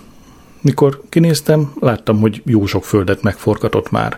Mikor 0.61 1.01
kinéztem, 1.09 1.73
láttam, 1.79 2.19
hogy 2.19 2.41
jó 2.45 2.65
sok 2.65 2.83
földet 2.83 3.21
megforgatott 3.21 3.91
már. 3.91 4.17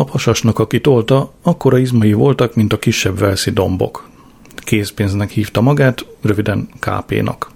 A 0.00 0.04
pasasnak, 0.04 0.58
aki 0.58 0.80
tolta, 0.80 1.32
akkora 1.42 1.78
izmai 1.78 2.12
voltak, 2.12 2.54
mint 2.54 2.72
a 2.72 2.78
kisebb 2.78 3.18
velszi 3.18 3.50
dombok. 3.50 4.08
Készpénznek 4.56 5.30
hívta 5.30 5.60
magát, 5.60 6.06
röviden 6.20 6.68
KP-nak. 6.78 7.50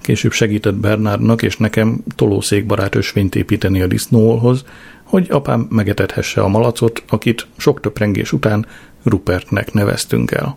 Később 0.00 0.32
segített 0.32 0.74
Bernardnak 0.74 1.42
és 1.42 1.56
nekem 1.56 2.04
tolószékbarát 2.16 2.94
ösvényt 2.94 3.34
építeni 3.34 3.80
a 3.80 3.86
disznóolhoz, 3.86 4.64
hogy 5.02 5.26
apám 5.30 5.66
megetethesse 5.70 6.40
a 6.40 6.48
malacot, 6.48 7.02
akit 7.08 7.46
sok 7.56 7.80
töprengés 7.80 8.32
után 8.32 8.66
Rupertnek 9.02 9.72
neveztünk 9.72 10.30
el. 10.30 10.56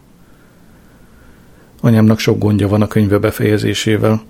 Anyámnak 1.81 2.19
sok 2.19 2.37
gondja 2.37 2.67
van 2.67 2.81
a 2.81 2.87
könyve 2.87 3.17
befejezésével. 3.17 4.21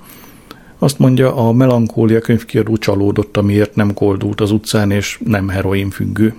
Azt 0.84 1.00
mondja, 1.00 1.36
a 1.36 1.52
melankólia 1.52 2.20
könyvkiadó 2.20 2.78
csalódott, 2.78 3.38
amiért 3.38 3.76
nem 3.76 3.94
koldult 3.94 4.42
az 4.42 4.52
utcán, 4.52 4.92
és 4.92 5.20
nem 5.26 5.48
heroin 5.48 5.90
függő. 5.90 6.34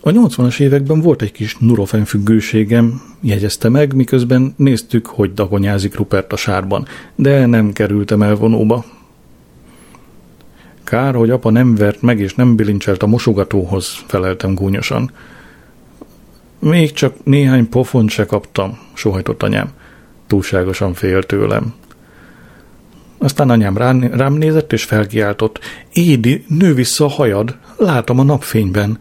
A 0.00 0.10
80-as 0.10 0.60
években 0.60 1.00
volt 1.00 1.22
egy 1.22 1.32
kis 1.32 1.56
nurofen 1.56 2.04
függőségem, 2.04 3.02
jegyezte 3.20 3.68
meg, 3.68 3.94
miközben 3.94 4.54
néztük, 4.56 5.06
hogy 5.06 5.34
dagonyázik 5.34 5.96
Rupert 5.96 6.32
a 6.32 6.36
sárban, 6.36 6.86
de 7.14 7.46
nem 7.46 7.72
kerültem 7.72 8.22
el 8.22 8.34
vonóba. 8.34 8.84
Kár, 10.84 11.14
hogy 11.14 11.30
apa 11.30 11.50
nem 11.50 11.74
vert 11.74 12.02
meg 12.02 12.18
és 12.20 12.34
nem 12.34 12.56
bilincselt 12.56 13.02
a 13.02 13.06
mosogatóhoz, 13.06 14.04
feleltem 14.06 14.54
gúnyosan. 14.54 15.10
Még 16.58 16.92
csak 16.92 17.24
néhány 17.24 17.68
pofont 17.68 18.10
se 18.10 18.26
kaptam, 18.26 18.78
sohajtott 18.92 19.42
anyám. 19.42 19.70
Túlságosan 20.26 20.94
fél 20.94 21.22
tőlem. 21.22 21.74
Aztán 23.22 23.50
anyám 23.50 23.76
rám, 23.76 24.32
nézett 24.32 24.72
és 24.72 24.84
felkiáltott. 24.84 25.60
Édi, 25.92 26.44
nő 26.48 26.74
vissza 26.74 27.04
a 27.04 27.08
hajad, 27.08 27.56
látom 27.76 28.18
a 28.18 28.22
napfényben. 28.22 29.00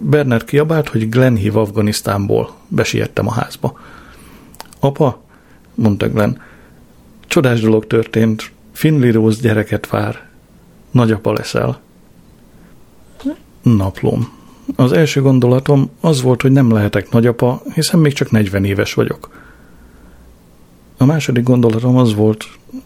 Bernard 0.00 0.44
kiabált, 0.44 0.88
hogy 0.88 1.08
Glenn 1.08 1.34
hív 1.34 1.56
Afganisztánból. 1.56 2.54
Besiettem 2.68 3.28
a 3.28 3.32
házba. 3.32 3.80
Apa, 4.80 5.22
mondta 5.74 6.08
Glenn, 6.08 6.38
csodás 7.26 7.60
dolog 7.60 7.86
történt. 7.86 8.50
Finley 8.72 9.12
Rose 9.12 9.40
gyereket 9.40 9.88
vár. 9.88 10.28
Nagyapa 10.90 11.32
leszel. 11.32 11.80
Naplom. 13.62 14.32
Az 14.76 14.92
első 14.92 15.20
gondolatom 15.20 15.90
az 16.00 16.22
volt, 16.22 16.42
hogy 16.42 16.52
nem 16.52 16.72
lehetek 16.72 17.10
nagyapa, 17.10 17.62
hiszen 17.74 18.00
még 18.00 18.12
csak 18.12 18.30
40 18.30 18.64
éves 18.64 18.94
vagyok. 18.94 19.30
A 20.96 21.04
második 21.04 21.44
gondolatom 21.44 21.96
az 21.96 22.14
volt, 22.14 22.44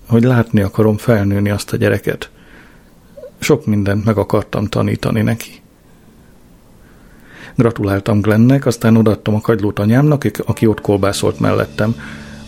hogy 0.08 0.22
látni 0.22 0.60
akarom 0.60 0.96
felnőni 0.96 1.50
azt 1.50 1.72
a 1.72 1.76
gyereket. 1.76 2.30
Sok 3.38 3.66
mindent 3.66 4.04
meg 4.04 4.16
akartam 4.16 4.66
tanítani 4.66 5.22
neki. 5.22 5.50
Gratuláltam 7.54 8.20
Glennek, 8.20 8.66
aztán 8.66 8.96
odaadtam 8.96 9.34
a 9.34 9.40
kagylót 9.40 9.78
anyámnak, 9.78 10.24
aki 10.46 10.66
ott 10.66 10.80
kolbászolt 10.80 11.40
mellettem, 11.40 11.94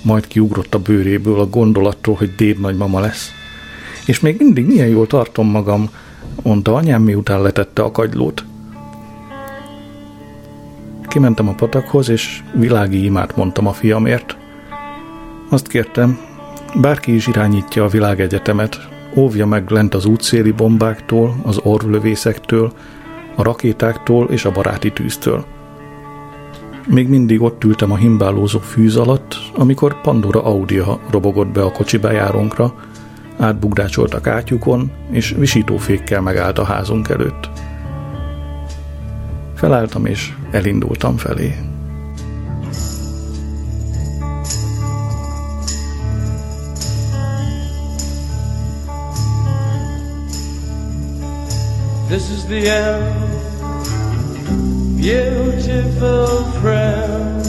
majd 0.03 0.27
kiugrott 0.27 0.75
a 0.75 0.79
bőréből 0.79 1.41
a 1.41 1.49
gondolattól, 1.49 2.15
hogy 2.15 2.35
déd 2.35 2.61
nagymama 2.61 3.01
lesz. 3.01 3.31
És 4.07 4.21
még 4.21 4.37
mindig 4.39 4.67
milyen 4.67 4.89
jól 4.89 5.07
tartom 5.07 5.51
magam, 5.51 5.91
mondta 6.43 6.75
anyám, 6.75 7.03
miután 7.03 7.43
letette 7.43 7.83
a 7.83 7.91
kagylót. 7.91 8.45
Kimentem 11.09 11.49
a 11.49 11.55
patakhoz, 11.55 12.09
és 12.09 12.43
világi 12.55 13.05
imát 13.05 13.37
mondtam 13.37 13.67
a 13.67 13.73
fiamért. 13.73 14.37
Azt 15.53 15.69
kértem, 15.69 16.19
bárki 16.81 17.15
is 17.15 17.27
irányítja 17.27 17.85
a 17.85 17.89
világegyetemet, 17.89 18.89
óvja 19.15 19.47
meg 19.47 19.71
lent 19.71 19.95
az 19.95 20.05
útszéli 20.05 20.51
bombáktól, 20.51 21.35
az 21.43 21.61
orvlövészektől, 21.63 22.73
a 23.35 23.43
rakétáktól 23.43 24.29
és 24.31 24.45
a 24.45 24.51
baráti 24.51 24.93
tűztől. 24.93 25.45
Még 26.87 27.09
mindig 27.09 27.43
ott 27.43 27.65
ültem 27.65 27.93
a 27.93 27.97
himbálózó 27.97 28.59
fűz 28.59 28.97
alatt, 28.97 29.37
amikor 29.55 30.01
Pandora 30.01 30.45
Audia 30.45 31.01
robogott 31.11 31.49
be 31.49 31.63
a 31.63 31.73
kocsi 31.73 31.97
bejárónkra, 31.97 32.75
átbugdácsolt 33.39 34.15
a 34.15 34.21
és 35.11 35.35
visítófékkel 35.39 36.21
megállt 36.21 36.59
a 36.59 36.65
házunk 36.65 37.09
előtt. 37.09 37.51
Felálltam 39.55 40.07
és 40.07 40.33
elindultam 40.51 41.17
felé. 41.17 41.72
This 52.13 52.29
is 52.29 52.45
the 52.47 52.69
end, 52.69 53.15
beautiful 54.99 56.45
friend. 56.61 57.43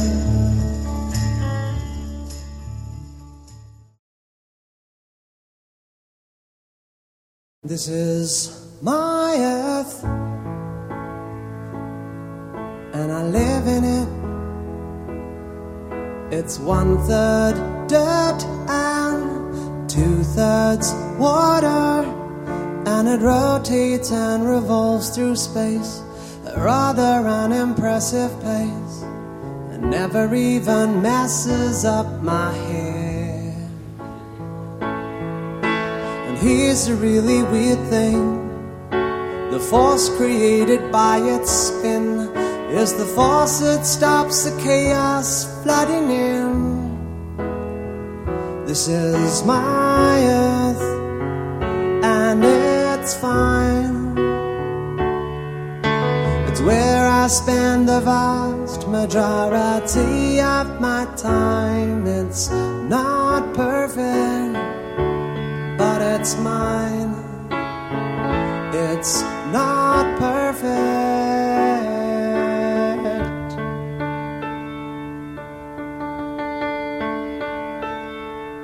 This 7.63 7.89
is 7.89 8.79
my 8.81 9.35
earth, 9.37 10.01
and 12.95 13.11
I 13.11 13.23
live 13.23 13.67
in 13.67 13.83
it. 13.83 14.07
It's 16.39 16.57
one 16.57 16.97
third 16.99 17.55
dirt 17.89 18.45
and 18.69 19.89
two 19.89 20.23
thirds 20.23 20.93
water, 21.19 22.05
and 22.85 23.07
it 23.07 23.21
rotates 23.21 24.11
and 24.11 24.47
revolves 24.47 25.09
through 25.15 25.35
space 25.35 26.01
at 26.45 26.57
rather 26.57 27.27
unimpressive 27.27 28.31
pace, 28.41 29.03
and 29.71 29.89
never 29.89 30.33
even 30.35 31.01
messes 31.01 31.85
up 31.85 32.21
my 32.21 32.51
hair. 32.51 33.53
And 34.81 36.37
here's 36.37 36.87
a 36.87 36.95
really 36.95 37.43
weird 37.43 37.79
thing 37.89 38.41
the 39.51 39.59
force 39.59 40.09
created 40.17 40.91
by 40.91 41.19
its 41.19 41.51
spin 41.51 42.27
is 42.73 42.93
the 42.95 43.05
force 43.05 43.59
that 43.59 43.85
stops 43.85 44.43
the 44.43 44.61
chaos 44.61 45.45
flooding 45.61 46.09
in. 46.09 46.73
This 48.65 48.87
is 48.87 49.43
my 49.45 50.17
it's 53.03 53.15
fine. 53.15 54.17
It's 56.47 56.61
where 56.61 57.05
I 57.05 57.27
spend 57.27 57.89
the 57.89 57.99
vast 57.99 58.87
majority 58.87 60.39
of 60.39 60.79
my 60.79 61.05
time. 61.17 62.07
It's 62.07 62.49
not 62.49 63.53
perfect 63.53 64.73
but 65.77 66.01
it's 66.01 66.37
mine. 66.37 67.13
It's 68.73 69.21
not 69.51 70.05
perfect. 70.17 70.73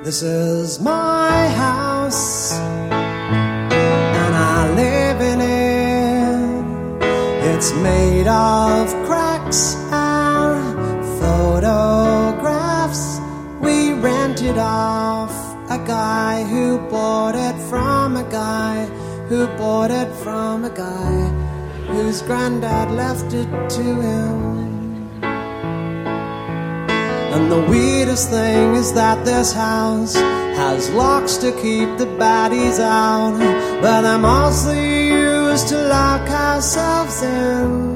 This 0.04 0.22
is 0.22 0.80
my 0.80 1.48
house, 1.48 2.52
It's 7.62 7.74
made 7.74 8.26
of 8.26 8.88
cracks 9.04 9.76
and 9.92 11.04
photographs. 11.20 13.20
We 13.60 13.92
rented 13.92 14.56
off 14.56 15.30
a 15.68 15.76
guy 15.86 16.42
who 16.44 16.78
bought 16.88 17.34
it 17.34 17.54
from 17.68 18.16
a 18.16 18.24
guy 18.30 18.86
who 19.28 19.46
bought 19.58 19.90
it 19.90 20.10
from 20.24 20.64
a 20.64 20.70
guy 20.70 21.28
whose 21.92 22.22
granddad 22.22 22.92
left 22.92 23.34
it 23.34 23.50
to 23.76 23.82
him. 23.82 25.22
And 27.34 27.52
the 27.52 27.60
weirdest 27.68 28.30
thing 28.30 28.74
is 28.74 28.94
that 28.94 29.26
this 29.26 29.52
house 29.52 30.14
has 30.14 30.88
locks 30.92 31.36
to 31.36 31.52
keep 31.60 31.98
the 31.98 32.06
baddies 32.06 32.80
out, 32.80 33.38
but 33.82 34.00
they're 34.00 34.16
mostly 34.16 34.99
to 35.64 35.76
lock 35.88 36.28
ourselves 36.30 37.22
in. 37.22 37.90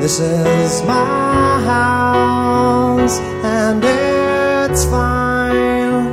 This 0.00 0.20
is 0.20 0.82
my 0.82 1.60
house, 1.64 3.18
and 3.44 3.82
it's 3.84 4.84
fine. 4.84 6.06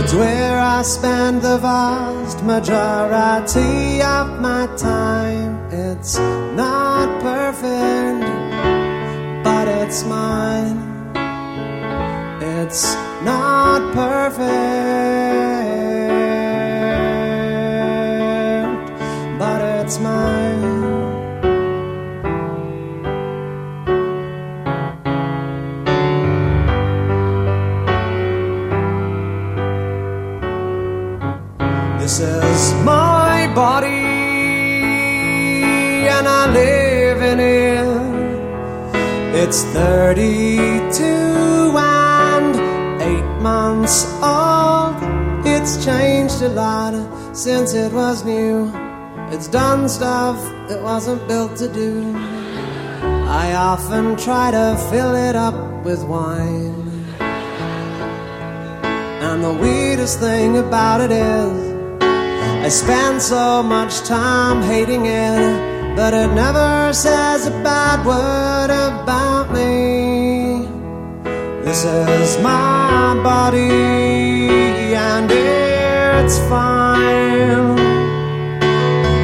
It's 0.00 0.14
where 0.14 0.58
I 0.58 0.82
spend 0.82 1.42
the 1.42 1.58
vast 1.58 2.42
majority 2.44 4.02
of 4.02 4.40
my 4.40 4.66
time. 4.76 5.52
It's 5.70 6.18
not 6.18 7.08
perfect, 7.22 8.24
but 9.44 9.68
it's 9.68 10.04
mine. 10.04 10.78
It's 12.40 12.94
not 13.24 13.80
perfect, 13.94 14.85
It's 39.46 39.62
32 39.62 41.04
and 41.78 42.56
8 43.00 43.22
months 43.40 44.04
old. 44.20 44.96
It's 45.46 45.84
changed 45.84 46.42
a 46.42 46.48
lot 46.48 46.94
since 47.32 47.72
it 47.72 47.92
was 47.92 48.24
new. 48.24 48.72
It's 49.30 49.46
done 49.46 49.88
stuff 49.88 50.36
it 50.68 50.82
wasn't 50.82 51.28
built 51.28 51.54
to 51.58 51.68
do. 51.72 52.12
I 53.28 53.54
often 53.54 54.16
try 54.16 54.50
to 54.50 54.76
fill 54.90 55.14
it 55.14 55.36
up 55.36 55.54
with 55.84 56.02
wine. 56.02 57.06
And 59.26 59.44
the 59.44 59.52
weirdest 59.52 60.18
thing 60.18 60.58
about 60.58 61.00
it 61.00 61.12
is, 61.12 62.02
I 62.02 62.68
spend 62.68 63.22
so 63.22 63.62
much 63.62 64.00
time 64.00 64.60
hating 64.62 65.06
it, 65.06 65.94
but 65.94 66.12
it 66.14 66.32
never 66.34 66.92
says 66.92 67.46
a 67.46 67.52
bad 67.62 68.04
word 68.04 68.70
about 68.70 69.35
me. 69.50 70.66
This 71.64 71.84
is 71.84 72.38
my 72.42 73.20
body, 73.22 74.94
and 74.94 75.30
it's 75.30 76.38
fine. 76.48 77.78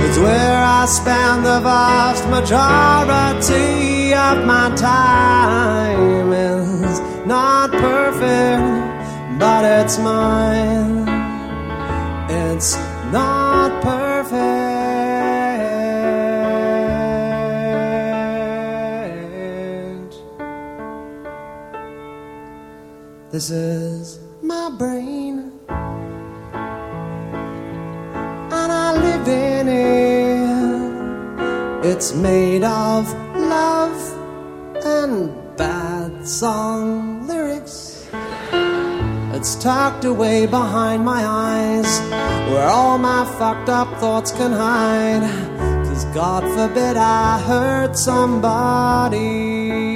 It's 0.04 0.18
where 0.18 0.64
I 0.80 0.84
spend 0.86 1.44
the 1.44 1.60
vast 1.60 2.24
majority 2.28 4.14
of 4.14 4.44
my 4.46 4.74
time. 4.76 6.32
It's 6.32 7.00
not 7.26 7.70
perfect, 7.70 9.38
but 9.38 9.64
it's 9.64 9.98
mine. 9.98 11.08
It's 12.28 12.76
not 13.12 13.41
This 23.48 24.20
my 24.40 24.70
brain, 24.70 25.50
and 28.48 28.52
I 28.52 28.92
live 28.94 29.26
in 29.26 29.68
it. 29.68 31.84
It's 31.84 32.14
made 32.14 32.62
of 32.62 33.12
love 33.34 34.00
and 34.84 35.34
bad 35.56 36.24
song 36.24 37.26
lyrics. 37.26 38.06
It's 39.34 39.56
tucked 39.56 40.04
away 40.04 40.46
behind 40.46 41.04
my 41.04 41.26
eyes, 41.26 42.00
where 42.48 42.68
all 42.68 42.96
my 42.96 43.24
fucked 43.38 43.68
up 43.68 43.88
thoughts 43.98 44.30
can 44.30 44.52
hide. 44.52 45.24
Cause 45.88 46.04
God 46.14 46.44
forbid 46.54 46.96
I 46.96 47.40
hurt 47.40 47.96
somebody. 47.96 49.91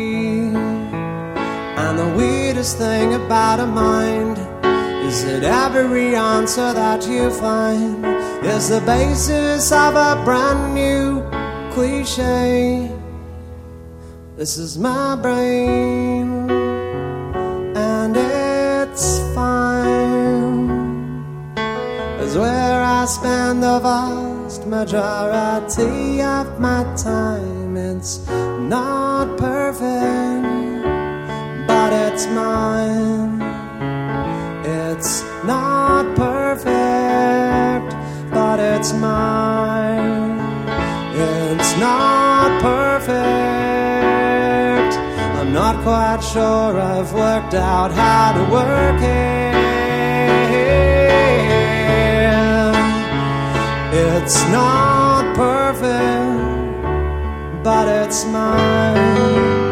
Weirdest 2.56 2.78
thing 2.78 3.12
about 3.12 3.60
a 3.60 3.66
mind 3.66 4.38
is 5.06 5.26
that 5.26 5.42
every 5.44 6.16
answer 6.16 6.72
that 6.72 7.06
you 7.06 7.30
find 7.30 8.02
is 8.46 8.70
the 8.70 8.80
basis 8.80 9.70
of 9.72 9.94
a 9.94 10.22
brand 10.24 10.74
new 10.74 11.20
cliche. 11.74 12.90
This 14.38 14.56
is 14.56 14.78
my 14.78 15.16
brain, 15.16 16.50
and 17.76 18.16
it's 18.16 19.18
fine. 19.34 20.70
Is 22.20 22.38
where 22.38 22.82
I 22.82 23.04
spend 23.04 23.62
the 23.62 23.80
vast 23.80 24.66
majority 24.66 26.22
of 26.22 26.58
my 26.58 26.84
time. 26.96 27.76
It's 27.76 28.26
not 28.26 29.36
perfect, 29.36 30.35
mine. 32.24 33.42
It's 34.64 35.22
not 35.44 36.16
perfect, 36.16 37.94
but 38.32 38.58
it's 38.58 38.94
mine. 38.94 40.38
It's 41.14 41.76
not 41.76 42.62
perfect. 42.62 43.16
I'm 45.38 45.52
not 45.52 45.82
quite 45.82 46.22
sure 46.22 46.80
I've 46.80 47.12
worked 47.12 47.52
out 47.52 47.90
how 47.92 48.32
to 48.32 48.44
work 48.50 49.02
it. 49.02 49.36
It's 53.92 54.42
not 54.48 55.36
perfect, 55.36 56.82
but 57.62 57.86
it's 57.88 58.24
mine. 58.24 59.65